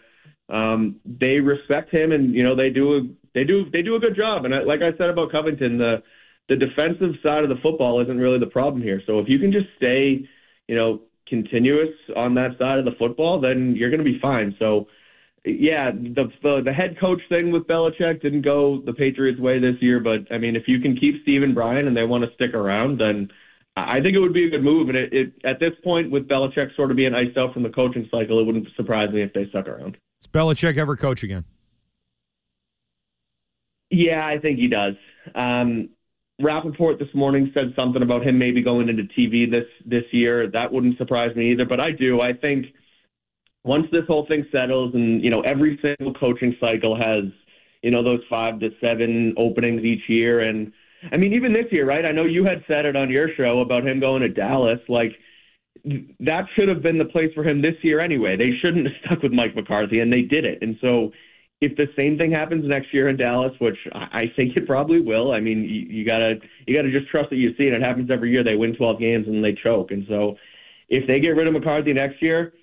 [0.50, 3.02] Um, they respect him, and you know they do a,
[3.34, 4.46] they do they do a good job.
[4.46, 6.04] And I, like I said about Covington, the
[6.50, 9.02] the defensive side of the football isn't really the problem here.
[9.08, 10.28] So if you can just stay,
[10.68, 11.02] you know,
[11.32, 14.56] continuous on that side of the football, then you're going to be fine.
[14.60, 14.86] So,
[15.44, 19.82] yeah, the, the the head coach thing with Belichick didn't go the Patriots' way this
[19.82, 22.54] year, but I mean, if you can keep Steven Bryan and they want to stick
[22.54, 23.30] around, then
[23.76, 24.90] I think it would be a good move.
[24.90, 27.70] And it, it at this point, with Belichick sort of being iced out from the
[27.70, 29.98] coaching cycle, it wouldn't surprise me if they stuck around.
[30.20, 31.46] Does Belichick ever coach again?
[33.90, 34.96] Yeah, I think he does.
[35.34, 35.90] Um,
[36.40, 40.50] Rapoport this morning said something about him maybe going into TV this this year.
[40.50, 41.66] That wouldn't surprise me either.
[41.66, 42.22] But I do.
[42.22, 42.68] I think
[43.64, 47.32] once this whole thing settles, and you know, every single coaching cycle has
[47.82, 50.72] you know those five to seven openings each year, and
[51.12, 52.06] I mean even this year, right?
[52.06, 54.80] I know you had said it on your show about him going to Dallas.
[54.88, 55.12] Like
[56.20, 58.36] that should have been the place for him this year anyway.
[58.36, 60.60] They shouldn't have stuck with Mike McCarthy, and they did it.
[60.62, 61.12] And so
[61.62, 65.32] if the same thing happens next year in Dallas, which I think it probably will,
[65.32, 67.74] I mean, you, you gotta you gotta just trust that you see it.
[67.74, 68.44] It happens every year.
[68.44, 70.36] They win 12 games and they choke, and so
[70.90, 72.54] if they get rid of McCarthy next year,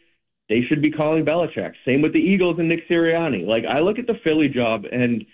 [0.48, 1.72] they should be calling Belichick.
[1.87, 3.46] Same with the Eagles and Nick Sirianni.
[3.46, 5.24] Like I look at the Philly job, and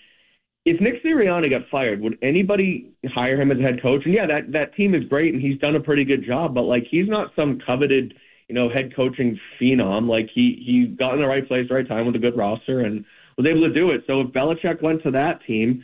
[0.65, 4.03] if Nick Sirianni got fired, would anybody hire him as a head coach?
[4.05, 6.63] And yeah, that that team is great, and he's done a pretty good job, but
[6.63, 8.13] like he's not some coveted
[8.47, 10.07] you know head coaching phenom.
[10.07, 13.05] Like he he got in the right place, right time with a good roster, and
[13.37, 14.03] was able to do it.
[14.07, 15.83] So if Belichick went to that team,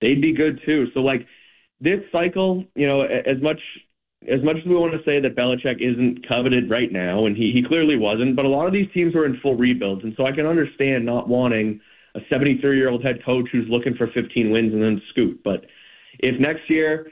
[0.00, 0.86] they'd be good too.
[0.94, 1.26] So like
[1.80, 3.58] this cycle, you know, as much
[4.30, 7.52] as much as we want to say that Belichick isn't coveted right now, and he
[7.52, 10.26] he clearly wasn't, but a lot of these teams are in full rebuilds, and so
[10.26, 11.80] I can understand not wanting
[12.14, 15.40] a 73 year old head coach who's looking for 15 wins and then scoot.
[15.42, 15.64] But
[16.18, 17.10] if next year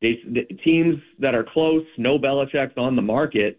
[0.00, 3.58] they, the teams that are close, no Belichick's on the market,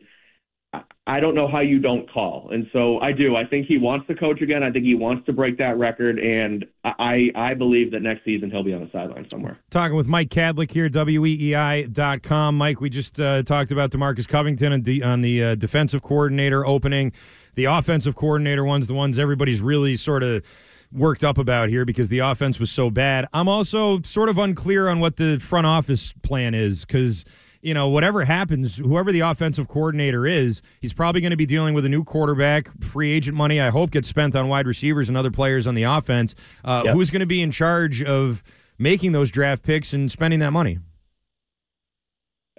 [1.08, 2.50] I don't know how you don't call.
[2.52, 3.38] And so I do.
[3.38, 4.62] I think he wants to coach again.
[4.62, 8.52] I think he wants to break that record, and I I believe that next season
[8.52, 9.58] he'll be on the sideline somewhere.
[9.70, 12.58] Talking with Mike Kadlick here, weei.com.
[12.58, 16.66] Mike, we just uh, talked about Demarcus Covington on the, on the uh, defensive coordinator
[16.66, 17.14] opening.
[17.56, 20.46] The offensive coordinator one's the ones everybody's really sort of
[20.92, 23.28] worked up about here because the offense was so bad.
[23.34, 27.24] I'm also sort of unclear on what the front office plan is because–
[27.62, 31.74] you know, whatever happens, whoever the offensive coordinator is, he's probably going to be dealing
[31.74, 32.70] with a new quarterback.
[32.82, 35.84] Free agent money, I hope, gets spent on wide receivers and other players on the
[35.84, 36.36] offense.
[36.64, 36.94] Uh, yep.
[36.96, 38.44] Who's going to be in charge of
[38.78, 40.80] making those draft picks and spending that money?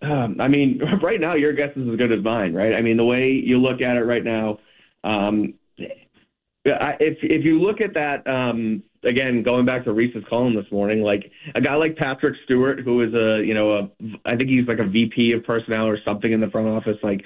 [0.03, 2.75] Um, I mean, right now, your guess is as good as mine, right?
[2.75, 4.59] I mean, the way you look at it right now,
[5.05, 5.55] um,
[6.65, 11.03] if if you look at that um, again, going back to Reiss's column this morning,
[11.03, 13.91] like a guy like Patrick Stewart, who is a you know a
[14.25, 17.23] I think he's like a VP of personnel or something in the front office, like.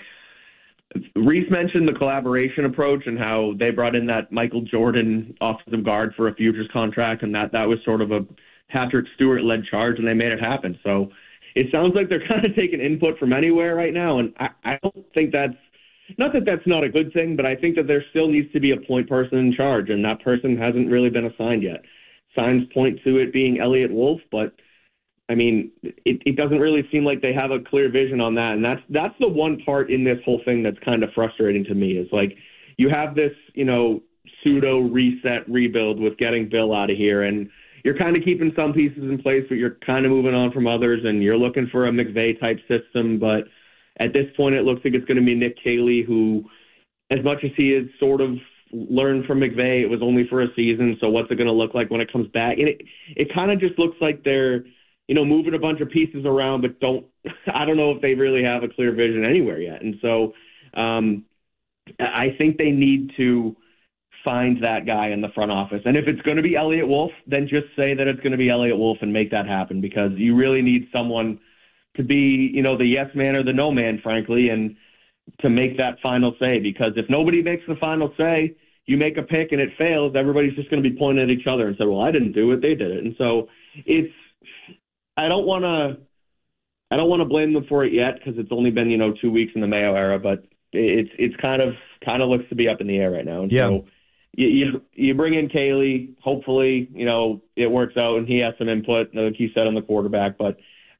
[1.16, 6.12] Reese mentioned the collaboration approach and how they brought in that Michael Jordan offensive guard
[6.14, 8.26] for a futures contract, and that that was sort of a
[8.68, 10.78] Patrick Stewart led charge, and they made it happen.
[10.82, 11.08] So
[11.54, 14.78] it sounds like they're kind of taking input from anywhere right now, and I, I
[14.82, 15.56] don't think that's
[16.18, 18.60] not that that's not a good thing, but I think that there still needs to
[18.60, 21.82] be a point person in charge, and that person hasn't really been assigned yet.
[22.34, 24.54] Signs point to it being Eliot Wolf, but
[25.28, 28.52] I mean, it, it doesn't really seem like they have a clear vision on that,
[28.52, 31.74] and that's that's the one part in this whole thing that's kind of frustrating to
[31.74, 31.92] me.
[31.92, 32.36] Is like
[32.76, 34.02] you have this, you know,
[34.42, 37.48] pseudo reset rebuild with getting Bill out of here, and
[37.84, 40.66] you're kind of keeping some pieces in place, but you're kind of moving on from
[40.66, 43.44] others, and you're looking for a McVay type system, but
[43.98, 46.44] at this point, it looks like it's going to be Nick Caley, who,
[47.10, 48.36] as much as he has sort of
[48.72, 50.96] learned from McVay, it was only for a season.
[51.00, 52.58] So what's it going to look like when it comes back?
[52.58, 52.80] And it
[53.16, 54.64] it kind of just looks like they're
[55.08, 57.06] you know moving a bunch of pieces around, but don't
[57.54, 59.82] I don't know if they really have a clear vision anywhere yet.
[59.82, 60.32] And so
[60.74, 61.24] um,
[62.00, 63.56] I think they need to
[64.24, 65.82] find that guy in the front office.
[65.84, 68.38] And if it's going to be Eliot Wolf, then just say that it's going to
[68.38, 71.40] be Eliot Wolf and make that happen because you really need someone
[71.96, 74.76] to be, you know, the yes man or the no man, frankly, and
[75.40, 76.58] to make that final say.
[76.58, 80.54] Because if nobody makes the final say, you make a pick and it fails, everybody's
[80.54, 82.60] just going to be pointing at each other and say, "Well, I didn't do it;
[82.60, 84.12] they did it." And so it's,
[85.16, 86.02] I don't want to,
[86.90, 89.12] I don't want to blame them for it yet because it's only been you know
[89.20, 91.74] two weeks in the Mayo era, but it's it's kind of
[92.04, 93.42] kind of looks to be up in the air right now.
[93.42, 93.68] And yeah.
[93.68, 93.84] so
[94.34, 98.54] you, you you bring in Caley, hopefully you know it works out and he has
[98.58, 100.56] some input, like you said on the quarterback, but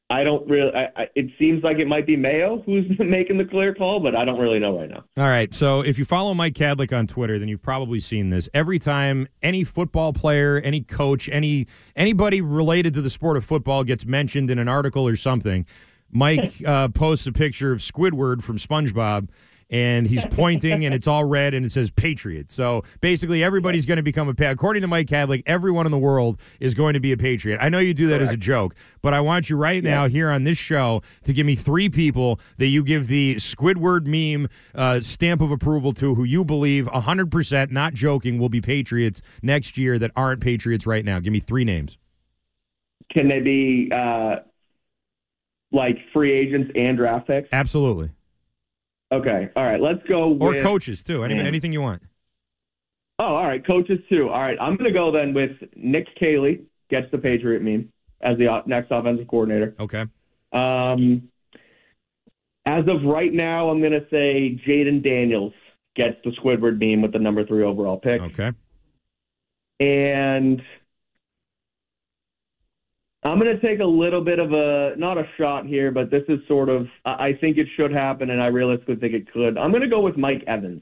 [0.09, 0.71] I don't really.
[0.73, 4.15] I, I, it seems like it might be Mayo who's making the clear call, but
[4.15, 5.03] I don't really know right now.
[5.17, 5.53] All right.
[5.53, 8.47] So if you follow Mike Kadlick on Twitter, then you've probably seen this.
[8.53, 13.83] Every time any football player, any coach, any anybody related to the sport of football
[13.83, 15.65] gets mentioned in an article or something,
[16.11, 19.29] Mike uh, posts a picture of Squidward from SpongeBob
[19.73, 22.51] and he's pointing and it's all red and it says Patriot.
[22.51, 24.51] So basically, everybody's going to become a Patriot.
[24.51, 27.57] According to Mike Kadlick, everyone in the world is going to be a Patriot.
[27.59, 28.29] I know you do that Correct.
[28.29, 31.47] as a joke, but I want you right now here on this show to give
[31.47, 36.23] me three people that you give the Squidward meme uh, stamp of approval to who
[36.23, 41.19] you believe 100%, not joking, will be Patriots next year that aren't Patriots right now.
[41.19, 41.97] Give me three names.
[43.11, 44.35] Can they be uh,
[45.71, 47.49] like free agents and draft picks?
[47.51, 48.11] Absolutely.
[49.13, 49.49] Okay.
[49.55, 49.79] All right.
[49.79, 50.35] Let's go.
[50.39, 51.23] Or coaches too.
[51.23, 52.01] Any, anything you want.
[53.19, 53.65] Oh, all right.
[53.65, 54.29] Coaches too.
[54.29, 54.57] All right.
[54.59, 58.87] I'm going to go then with Nick Caley gets the Patriot meme as the next
[58.89, 59.75] offensive coordinator.
[59.79, 60.05] Okay.
[60.51, 61.29] Um,
[62.65, 65.53] as of right now, I'm going to say Jayden Daniels
[65.95, 68.21] gets the Squidward meme with the number three overall pick.
[68.21, 68.51] Okay.
[69.79, 70.61] And
[73.25, 76.23] I'm going to take a little bit of a not a shot here, but this
[76.27, 79.57] is sort of I think it should happen, and I realistically think it could.
[79.57, 80.81] I'm going to go with Mike Evans.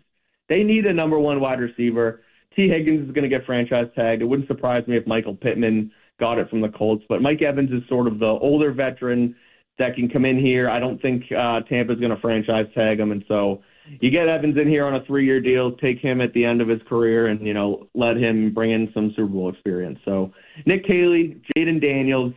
[0.50, 2.22] They need a number one wide receiver.
[2.56, 4.22] Tee Higgins is going to get franchise tagged.
[4.22, 7.72] It wouldn't surprise me if Michael Pittman got it from the Colts, but Mike Evans
[7.72, 9.36] is sort of the older veteran
[9.80, 10.70] that can come in here.
[10.70, 13.62] I don't think uh, Tampa's going to franchise tag him, and so
[14.00, 16.68] you get Evans in here on a three-year deal, take him at the end of
[16.68, 20.00] his career, and you know let him bring in some Super Bowl experience.
[20.06, 20.32] So
[20.66, 22.34] Nick Caley, Jayden Daniels,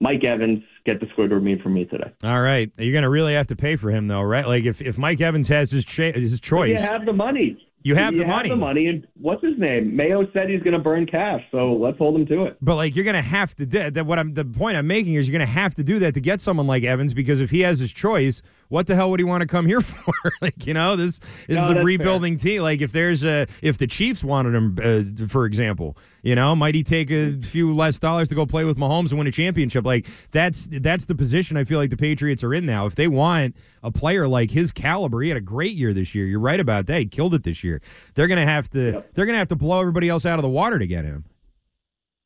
[0.00, 2.12] Mike Evans get the Squidward meme from me today.
[2.24, 4.46] All right, you're going to really have to pay for him though, right?
[4.46, 7.68] Like if, if Mike Evans has his cha- his choice, you have the money.
[7.84, 8.48] You have you the money.
[8.48, 9.94] the money, and what's his name?
[9.96, 12.56] Mayo said he's going to burn cash, so let's hold him to it.
[12.60, 14.06] But like you're gonna have to do that.
[14.06, 16.40] What I'm the point I'm making is you're gonna have to do that to get
[16.40, 19.40] someone like Evans because if he has his choice, what the hell would he want
[19.42, 20.12] to come here for?
[20.40, 22.62] like you know, this, this No, is a rebuilding team.
[22.62, 24.76] Like if there's a if the Chiefs wanted him,
[25.22, 28.64] uh, for example, you know, might he take a few less dollars to go play
[28.64, 29.84] with Mahomes and win a championship?
[29.84, 32.86] Like that's that's the position I feel like the Patriots are in now.
[32.86, 36.26] If they want a player like his caliber, he had a great year this year.
[36.26, 37.00] You're right about that.
[37.00, 37.80] He killed it this year.
[38.14, 40.78] They're gonna have to they're gonna have to blow everybody else out of the water
[40.78, 41.24] to get him.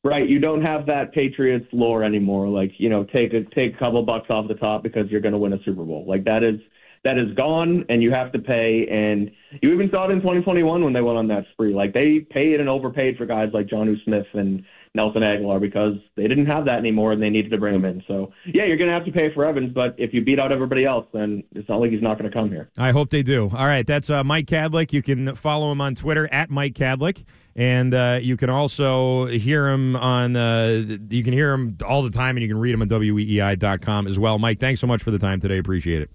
[0.03, 2.47] Right, you don't have that Patriots lore anymore.
[2.47, 5.33] Like you know, take a take a couple bucks off the top because you're going
[5.33, 6.05] to win a Super Bowl.
[6.07, 6.61] Like that is
[7.03, 8.87] that is gone, and you have to pay.
[8.89, 9.31] And
[9.61, 11.73] you even saw it in 2021 when they went on that spree.
[11.73, 14.63] Like they paid and overpaid for guys like Jonnu Smith and
[14.97, 18.03] Nelson Agholor because they didn't have that anymore, and they needed to bring him in.
[18.07, 20.51] So yeah, you're going to have to pay for Evans, but if you beat out
[20.51, 22.69] everybody else, then it's not like he's not going to come here.
[22.77, 23.49] I hope they do.
[23.55, 24.91] All right, that's uh, Mike Kadlick.
[24.91, 27.23] You can follow him on Twitter at Mike Kadlick,
[27.55, 30.35] and uh, you can also hear him on.
[30.35, 34.07] Uh, you can hear him all the time, and you can read him on weei.com
[34.07, 34.39] as well.
[34.39, 35.59] Mike, thanks so much for the time today.
[35.59, 36.09] Appreciate it.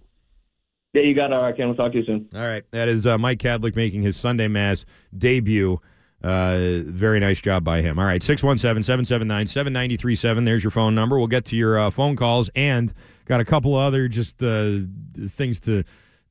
[0.93, 1.35] Yeah, you got it.
[1.35, 1.69] All right, Ken.
[1.69, 2.29] We'll talk to you soon.
[2.35, 4.85] All right, that is uh, Mike Kadlick making his Sunday Mass
[5.17, 5.81] debut.
[6.23, 7.99] Uh, very nice job by him.
[7.99, 10.45] All right, 617 779 7937.
[10.45, 11.19] There's your phone number.
[11.19, 12.93] We'll get to your uh, phone calls and
[13.27, 14.79] got a couple other just uh,
[15.29, 15.85] things to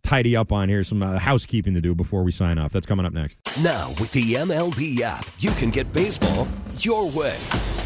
[0.04, 2.72] tidy up on here, some uh, housekeeping to do before we sign off.
[2.72, 3.42] That's coming up next.
[3.62, 7.38] Now, with the MLB app, you can get baseball your way.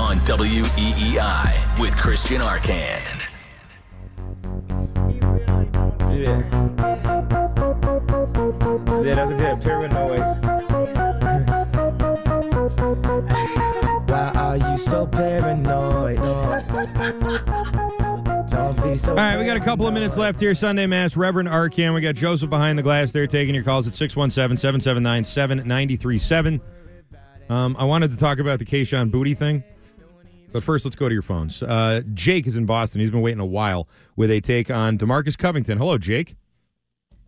[0.00, 3.06] on WEEI with Christian Arcand.
[6.10, 6.42] Yeah.
[9.04, 10.20] Yeah, that's a good paranoid.
[14.08, 16.16] Why are you so paranoid?
[18.50, 20.54] Don't be so All right, we got a couple of minutes left here.
[20.54, 21.92] Sunday Mass, Reverend Arcand.
[21.94, 26.60] We got Joseph behind the glass there taking your calls at 617 779 7937.
[27.50, 29.62] Um, I wanted to talk about the Kayshawn Boutte thing,
[30.52, 31.62] but first let's go to your phones.
[31.62, 33.00] Uh, Jake is in Boston.
[33.00, 35.78] He's been waiting a while with a take on DeMarcus Covington.
[35.78, 36.36] Hello, Jake.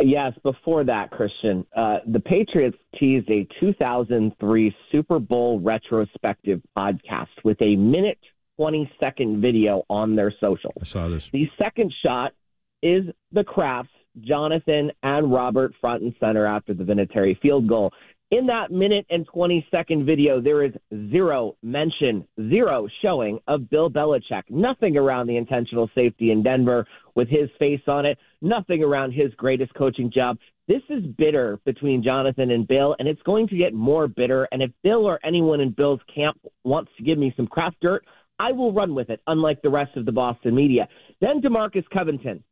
[0.00, 7.60] Yes, before that, Christian, uh, the Patriots teased a 2003 Super Bowl retrospective podcast with
[7.62, 8.18] a minute
[8.56, 10.72] 20 second video on their social.
[10.80, 11.28] I saw this.
[11.32, 12.32] The second shot
[12.82, 13.88] is the Krafts,
[14.20, 17.92] Jonathan and Robert front and center after the Vinatieri field goal.
[18.32, 20.72] In that minute and 20 second video, there is
[21.10, 24.44] zero mention, zero showing of Bill Belichick.
[24.48, 28.16] Nothing around the intentional safety in Denver with his face on it.
[28.40, 30.38] Nothing around his greatest coaching job.
[30.66, 34.48] This is bitter between Jonathan and Bill, and it's going to get more bitter.
[34.50, 38.02] And if Bill or anyone in Bill's camp wants to give me some Kraft dirt,
[38.38, 40.88] I will run with it, unlike the rest of the Boston media.
[41.20, 42.42] Then DeMarcus Covington.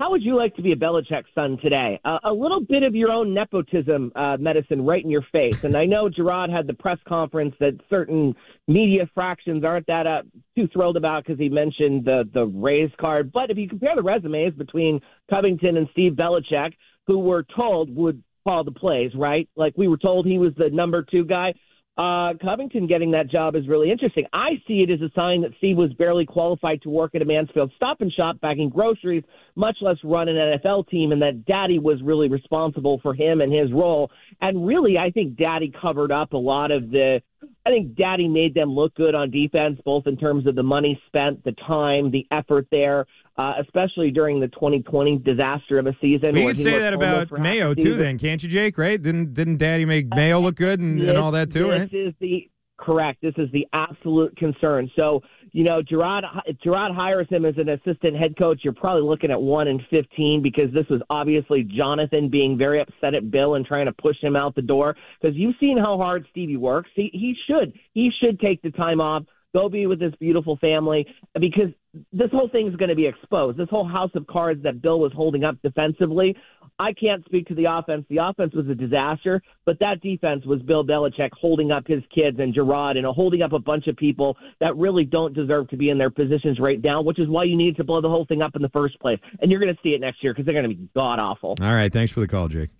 [0.00, 2.00] How would you like to be a Belichick son today?
[2.06, 5.58] Uh, a little bit of your own nepotism uh, medicine right in your face.
[5.62, 8.34] And I know Jerod had the press conference that certain
[8.66, 10.22] media fractions aren't that uh,
[10.56, 13.30] too thrilled about because he mentioned the the raise card.
[13.30, 16.72] But if you compare the resumes between Covington and Steve Belichick,
[17.06, 19.50] who were told would call the plays, right?
[19.54, 21.52] Like we were told he was the number two guy.
[22.00, 24.24] Uh, Covington getting that job is really interesting.
[24.32, 27.26] I see it as a sign that Steve was barely qualified to work at a
[27.26, 29.22] Mansfield stop and shop bagging groceries,
[29.54, 33.52] much less run an NFL team, and that Daddy was really responsible for him and
[33.52, 34.10] his role.
[34.40, 37.20] And really, I think Daddy covered up a lot of the.
[37.66, 41.00] I think Daddy made them look good on defense, both in terms of the money
[41.06, 43.06] spent, the time, the effort there,
[43.38, 46.36] uh, especially during the 2020 disaster of a season.
[46.36, 48.76] You could say that about Mayo too, then, can't you, Jake?
[48.76, 49.00] Right?
[49.00, 51.70] Didn't didn't Daddy make Mayo look good and, and all that too?
[51.70, 51.94] This Right?
[51.94, 52.50] is the
[52.80, 53.20] correct.
[53.22, 54.90] This is the absolute concern.
[54.96, 55.20] So
[55.52, 56.22] you know, Jerod
[56.64, 58.60] Jerod hires him as an assistant head coach.
[58.62, 63.14] You're probably looking at one in fifteen because this was obviously Jonathan being very upset
[63.14, 64.96] at Bill and trying to push him out the door.
[65.20, 66.90] Because you've seen how hard Stevie works.
[66.94, 69.24] He he should he should take the time off.
[69.52, 71.70] Go be with this beautiful family because
[72.12, 73.58] this whole thing is going to be exposed.
[73.58, 76.36] This whole house of cards that Bill was holding up defensively.
[76.78, 78.06] I can't speak to the offense.
[78.08, 82.38] The offense was a disaster, but that defense was Bill Belichick holding up his kids
[82.38, 85.90] and Jerod and holding up a bunch of people that really don't deserve to be
[85.90, 88.42] in their positions right now, which is why you needed to blow the whole thing
[88.42, 89.18] up in the first place.
[89.40, 91.56] And you're going to see it next year because they're going to be god awful.
[91.60, 92.70] All right, thanks for the call, Jake.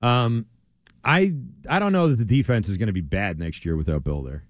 [0.00, 0.46] Um,
[1.04, 1.32] I
[1.68, 4.22] I don't know that the defense is going to be bad next year without Bill
[4.22, 4.44] there.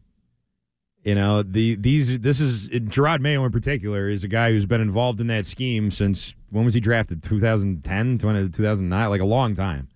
[1.04, 4.80] You know, the these this is Jerod Mayo in particular is a guy who's been
[4.80, 7.22] involved in that scheme since when was he drafted?
[7.22, 9.88] 2010, 2009, like a long time.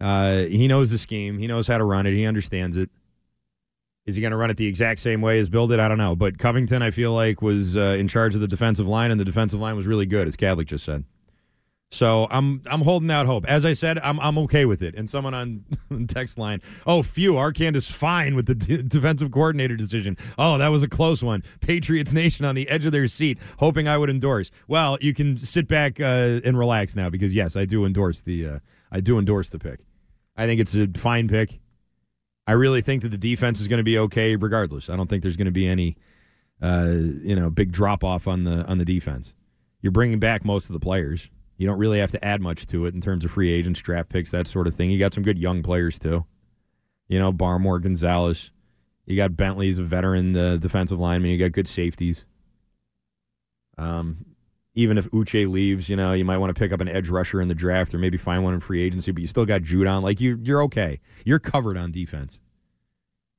[0.00, 1.38] Uh, he knows the scheme.
[1.38, 2.12] He knows how to run it.
[2.12, 2.90] He understands it.
[4.06, 5.78] Is he going to run it the exact same way as Bill did?
[5.78, 6.16] I don't know.
[6.16, 9.24] But Covington, I feel like, was uh, in charge of the defensive line, and the
[9.24, 11.04] defensive line was really good, as Kadlick just said.
[11.92, 13.44] So I'm I'm holding out hope.
[13.46, 14.94] As I said, I'm I'm okay with it.
[14.94, 15.64] And someone on
[16.08, 20.16] text line, oh, phew, Arcand is fine with the d- defensive coordinator decision.
[20.38, 21.42] Oh, that was a close one.
[21.60, 24.52] Patriots Nation on the edge of their seat, hoping I would endorse.
[24.68, 28.46] Well, you can sit back uh, and relax now because yes, I do endorse the
[28.46, 28.58] uh,
[28.92, 29.80] I do endorse the pick.
[30.36, 31.58] I think it's a fine pick.
[32.46, 34.88] I really think that the defense is going to be okay regardless.
[34.88, 35.96] I don't think there's going to be any
[36.62, 39.34] uh, you know big drop off on the on the defense.
[39.82, 41.28] You're bringing back most of the players.
[41.60, 44.08] You don't really have to add much to it in terms of free agents, draft
[44.08, 44.90] picks, that sort of thing.
[44.90, 46.24] You got some good young players too.
[47.06, 48.50] You know, Barmore, Gonzalez.
[49.04, 51.32] You got Bentley's a veteran the defensive lineman.
[51.32, 52.24] You got good safeties.
[53.76, 54.24] Um,
[54.74, 57.42] even if Uche leaves, you know, you might want to pick up an edge rusher
[57.42, 60.02] in the draft or maybe find one in free agency, but you still got Judon.
[60.02, 60.98] Like you you're okay.
[61.26, 62.40] You're covered on defense.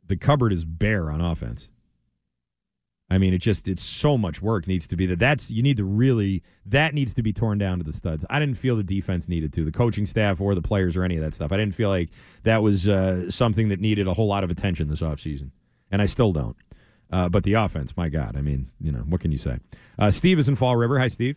[0.06, 1.70] The cupboard is bare on offense.
[3.12, 5.20] I mean, it just it's so much work needs to be that.
[5.20, 8.24] That's you need to really that needs to be torn down to the studs.
[8.30, 11.18] I didn't feel the defense needed to, the coaching staff or the players or any
[11.18, 11.52] of that stuff.
[11.52, 12.10] I didn't feel like
[12.44, 15.52] that was uh, something that needed a whole lot of attention this offseason.
[15.92, 16.56] and I still don't.
[17.12, 19.58] Uh, but the offense, my God, I mean, you know, what can you say?
[20.00, 20.98] Uh, Steve is in Fall River.
[20.98, 21.36] Hi, Steve.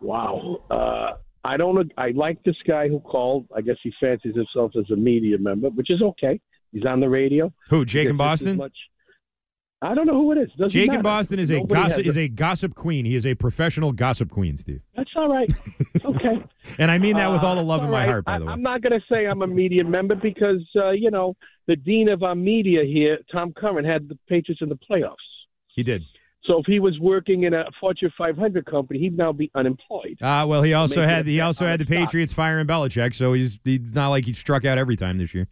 [0.00, 0.62] Wow.
[0.70, 1.92] Uh, I don't.
[1.96, 3.46] I like this guy who called.
[3.56, 6.40] I guess he fancies himself as a media member, which is okay.
[6.72, 7.52] He's on the radio.
[7.68, 7.84] Who?
[7.84, 8.56] Jake in Gets just as Boston.
[8.58, 8.76] much-
[9.82, 10.50] I don't know who it is.
[10.58, 11.00] Doesn't Jake in.
[11.00, 13.04] Boston is a gossip is a gossip queen.
[13.06, 14.82] He is a professional gossip queen, Steve.
[14.96, 15.50] That's all right.
[16.04, 16.42] Okay.
[16.78, 18.08] And I mean that with all the Uh, love it's in my right.
[18.08, 18.52] heart, by I, the way.
[18.52, 22.08] I'm not going to say I'm a media member because, uh, you know, the dean
[22.08, 25.16] of our media here, Tom Curran, had the Patriots in the playoffs.
[25.68, 26.02] He did.
[26.44, 30.16] So if he was working in a Fortune 500 company, he'd now be unemployed.
[30.20, 31.84] Uh, well, he also had he also had the.
[31.84, 35.48] Patriots firing Belichick, so he's he's not like he struck out every time this year.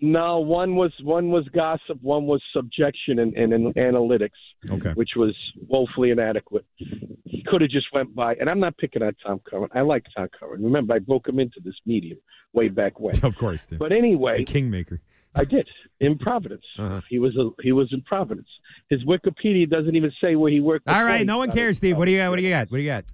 [0.00, 4.30] No, one was one was gossip, one was subjection and, and, and analytics,
[4.70, 4.90] Okay.
[4.92, 5.34] which was
[5.68, 6.64] woefully inadequate.
[6.76, 9.68] He could have just went by, and I'm not picking on Tom Curran.
[9.74, 10.62] I like Tom Curran.
[10.62, 12.18] Remember, I broke him into this medium
[12.52, 13.14] way back when.
[13.24, 13.78] Of course, Steve.
[13.78, 15.00] But anyway, the kingmaker.
[15.34, 15.68] I did
[16.00, 16.64] in Providence.
[16.78, 17.00] Uh-huh.
[17.08, 18.48] He was a, he was in Providence.
[18.88, 20.88] His Wikipedia doesn't even say where he worked.
[20.88, 21.96] All right, no one cares, Steve.
[21.96, 22.30] What do you got?
[22.30, 22.70] What do you got?
[22.70, 23.04] What do you got?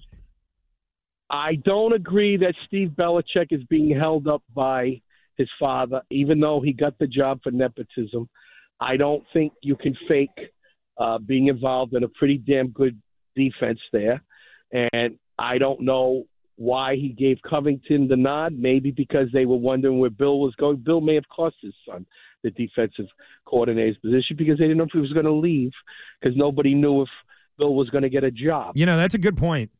[1.30, 5.00] I don't agree that Steve Belichick is being held up by
[5.36, 8.28] his father, even though he got the job for nepotism.
[8.80, 10.30] I don't think you can fake
[10.98, 13.00] uh, being involved in a pretty damn good
[13.36, 14.22] defense there.
[14.72, 16.24] And I don't know
[16.56, 18.52] why he gave Covington the nod.
[18.56, 20.76] Maybe because they were wondering where Bill was going.
[20.76, 22.06] Bill may have cost his son
[22.42, 23.06] the defensive
[23.46, 25.72] coordinator's position because they didn't know if he was going to leave
[26.20, 27.08] because nobody knew if
[27.58, 28.76] Bill was going to get a job.
[28.76, 29.70] You know, that's a good point.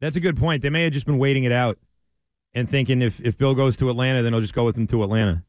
[0.00, 0.62] That's a good point.
[0.62, 1.78] They may have just been waiting it out
[2.54, 5.02] and thinking if, if Bill goes to Atlanta, then he'll just go with him to
[5.02, 5.42] Atlanta.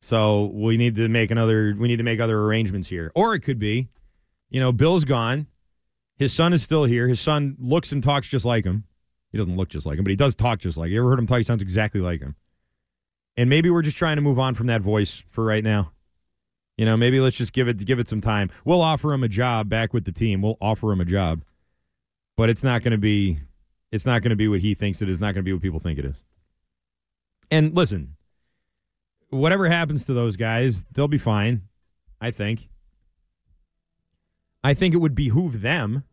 [0.00, 3.12] So we need to make another we need to make other arrangements here.
[3.14, 3.88] Or it could be,
[4.48, 5.46] you know, Bill's gone.
[6.16, 7.06] His son is still here.
[7.06, 8.84] His son looks and talks just like him.
[9.32, 10.88] He doesn't look just like him, but he does talk just like.
[10.88, 10.94] Him.
[10.94, 11.38] You ever heard him talk?
[11.38, 12.34] He sounds exactly like him.
[13.36, 15.92] And maybe we're just trying to move on from that voice for right now.
[16.76, 18.50] You know, maybe let's just give it give it some time.
[18.64, 20.40] We'll offer him a job back with the team.
[20.40, 21.44] We'll offer him a job.
[22.36, 23.40] But it's not going to be
[23.92, 25.62] it's not going to be what he thinks it is, not going to be what
[25.62, 26.20] people think it is.
[27.50, 28.16] And listen,
[29.30, 31.62] whatever happens to those guys, they'll be fine,
[32.20, 32.68] I think.
[34.62, 36.04] I think it would behoove them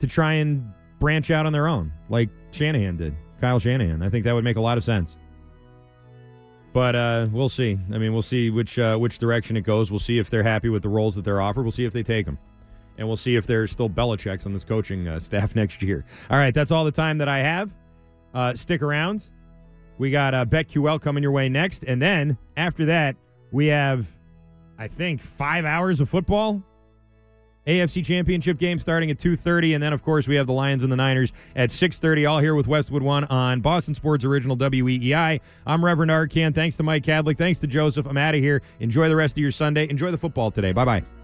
[0.00, 4.02] to try and branch out on their own, like Shanahan did, Kyle Shanahan.
[4.02, 5.16] I think that would make a lot of sense.
[6.72, 7.78] But uh, we'll see.
[7.92, 9.92] I mean, we'll see which uh, which direction it goes.
[9.92, 11.62] We'll see if they're happy with the roles that they're offered.
[11.62, 12.36] We'll see if they take them,
[12.98, 16.04] and we'll see if there's still Belichick's on this coaching uh, staff next year.
[16.30, 17.70] All right, that's all the time that I have.
[18.32, 19.24] Uh, stick around.
[19.98, 23.14] We got uh, BetQL coming your way next, and then after that,
[23.52, 24.08] we have,
[24.76, 26.62] I think, five hours of football.
[27.66, 30.92] AFC Championship game starting at 2:30 and then of course we have the Lions and
[30.92, 35.40] the Niners at 6:30 all here with Westwood 1 on Boston Sports Original WEEI.
[35.66, 36.54] I'm Reverend Arcand.
[36.54, 38.06] Thanks to Mike Kadlick, thanks to Joseph.
[38.06, 38.60] I'm out of here.
[38.80, 39.88] Enjoy the rest of your Sunday.
[39.88, 40.72] Enjoy the football today.
[40.72, 41.23] Bye-bye.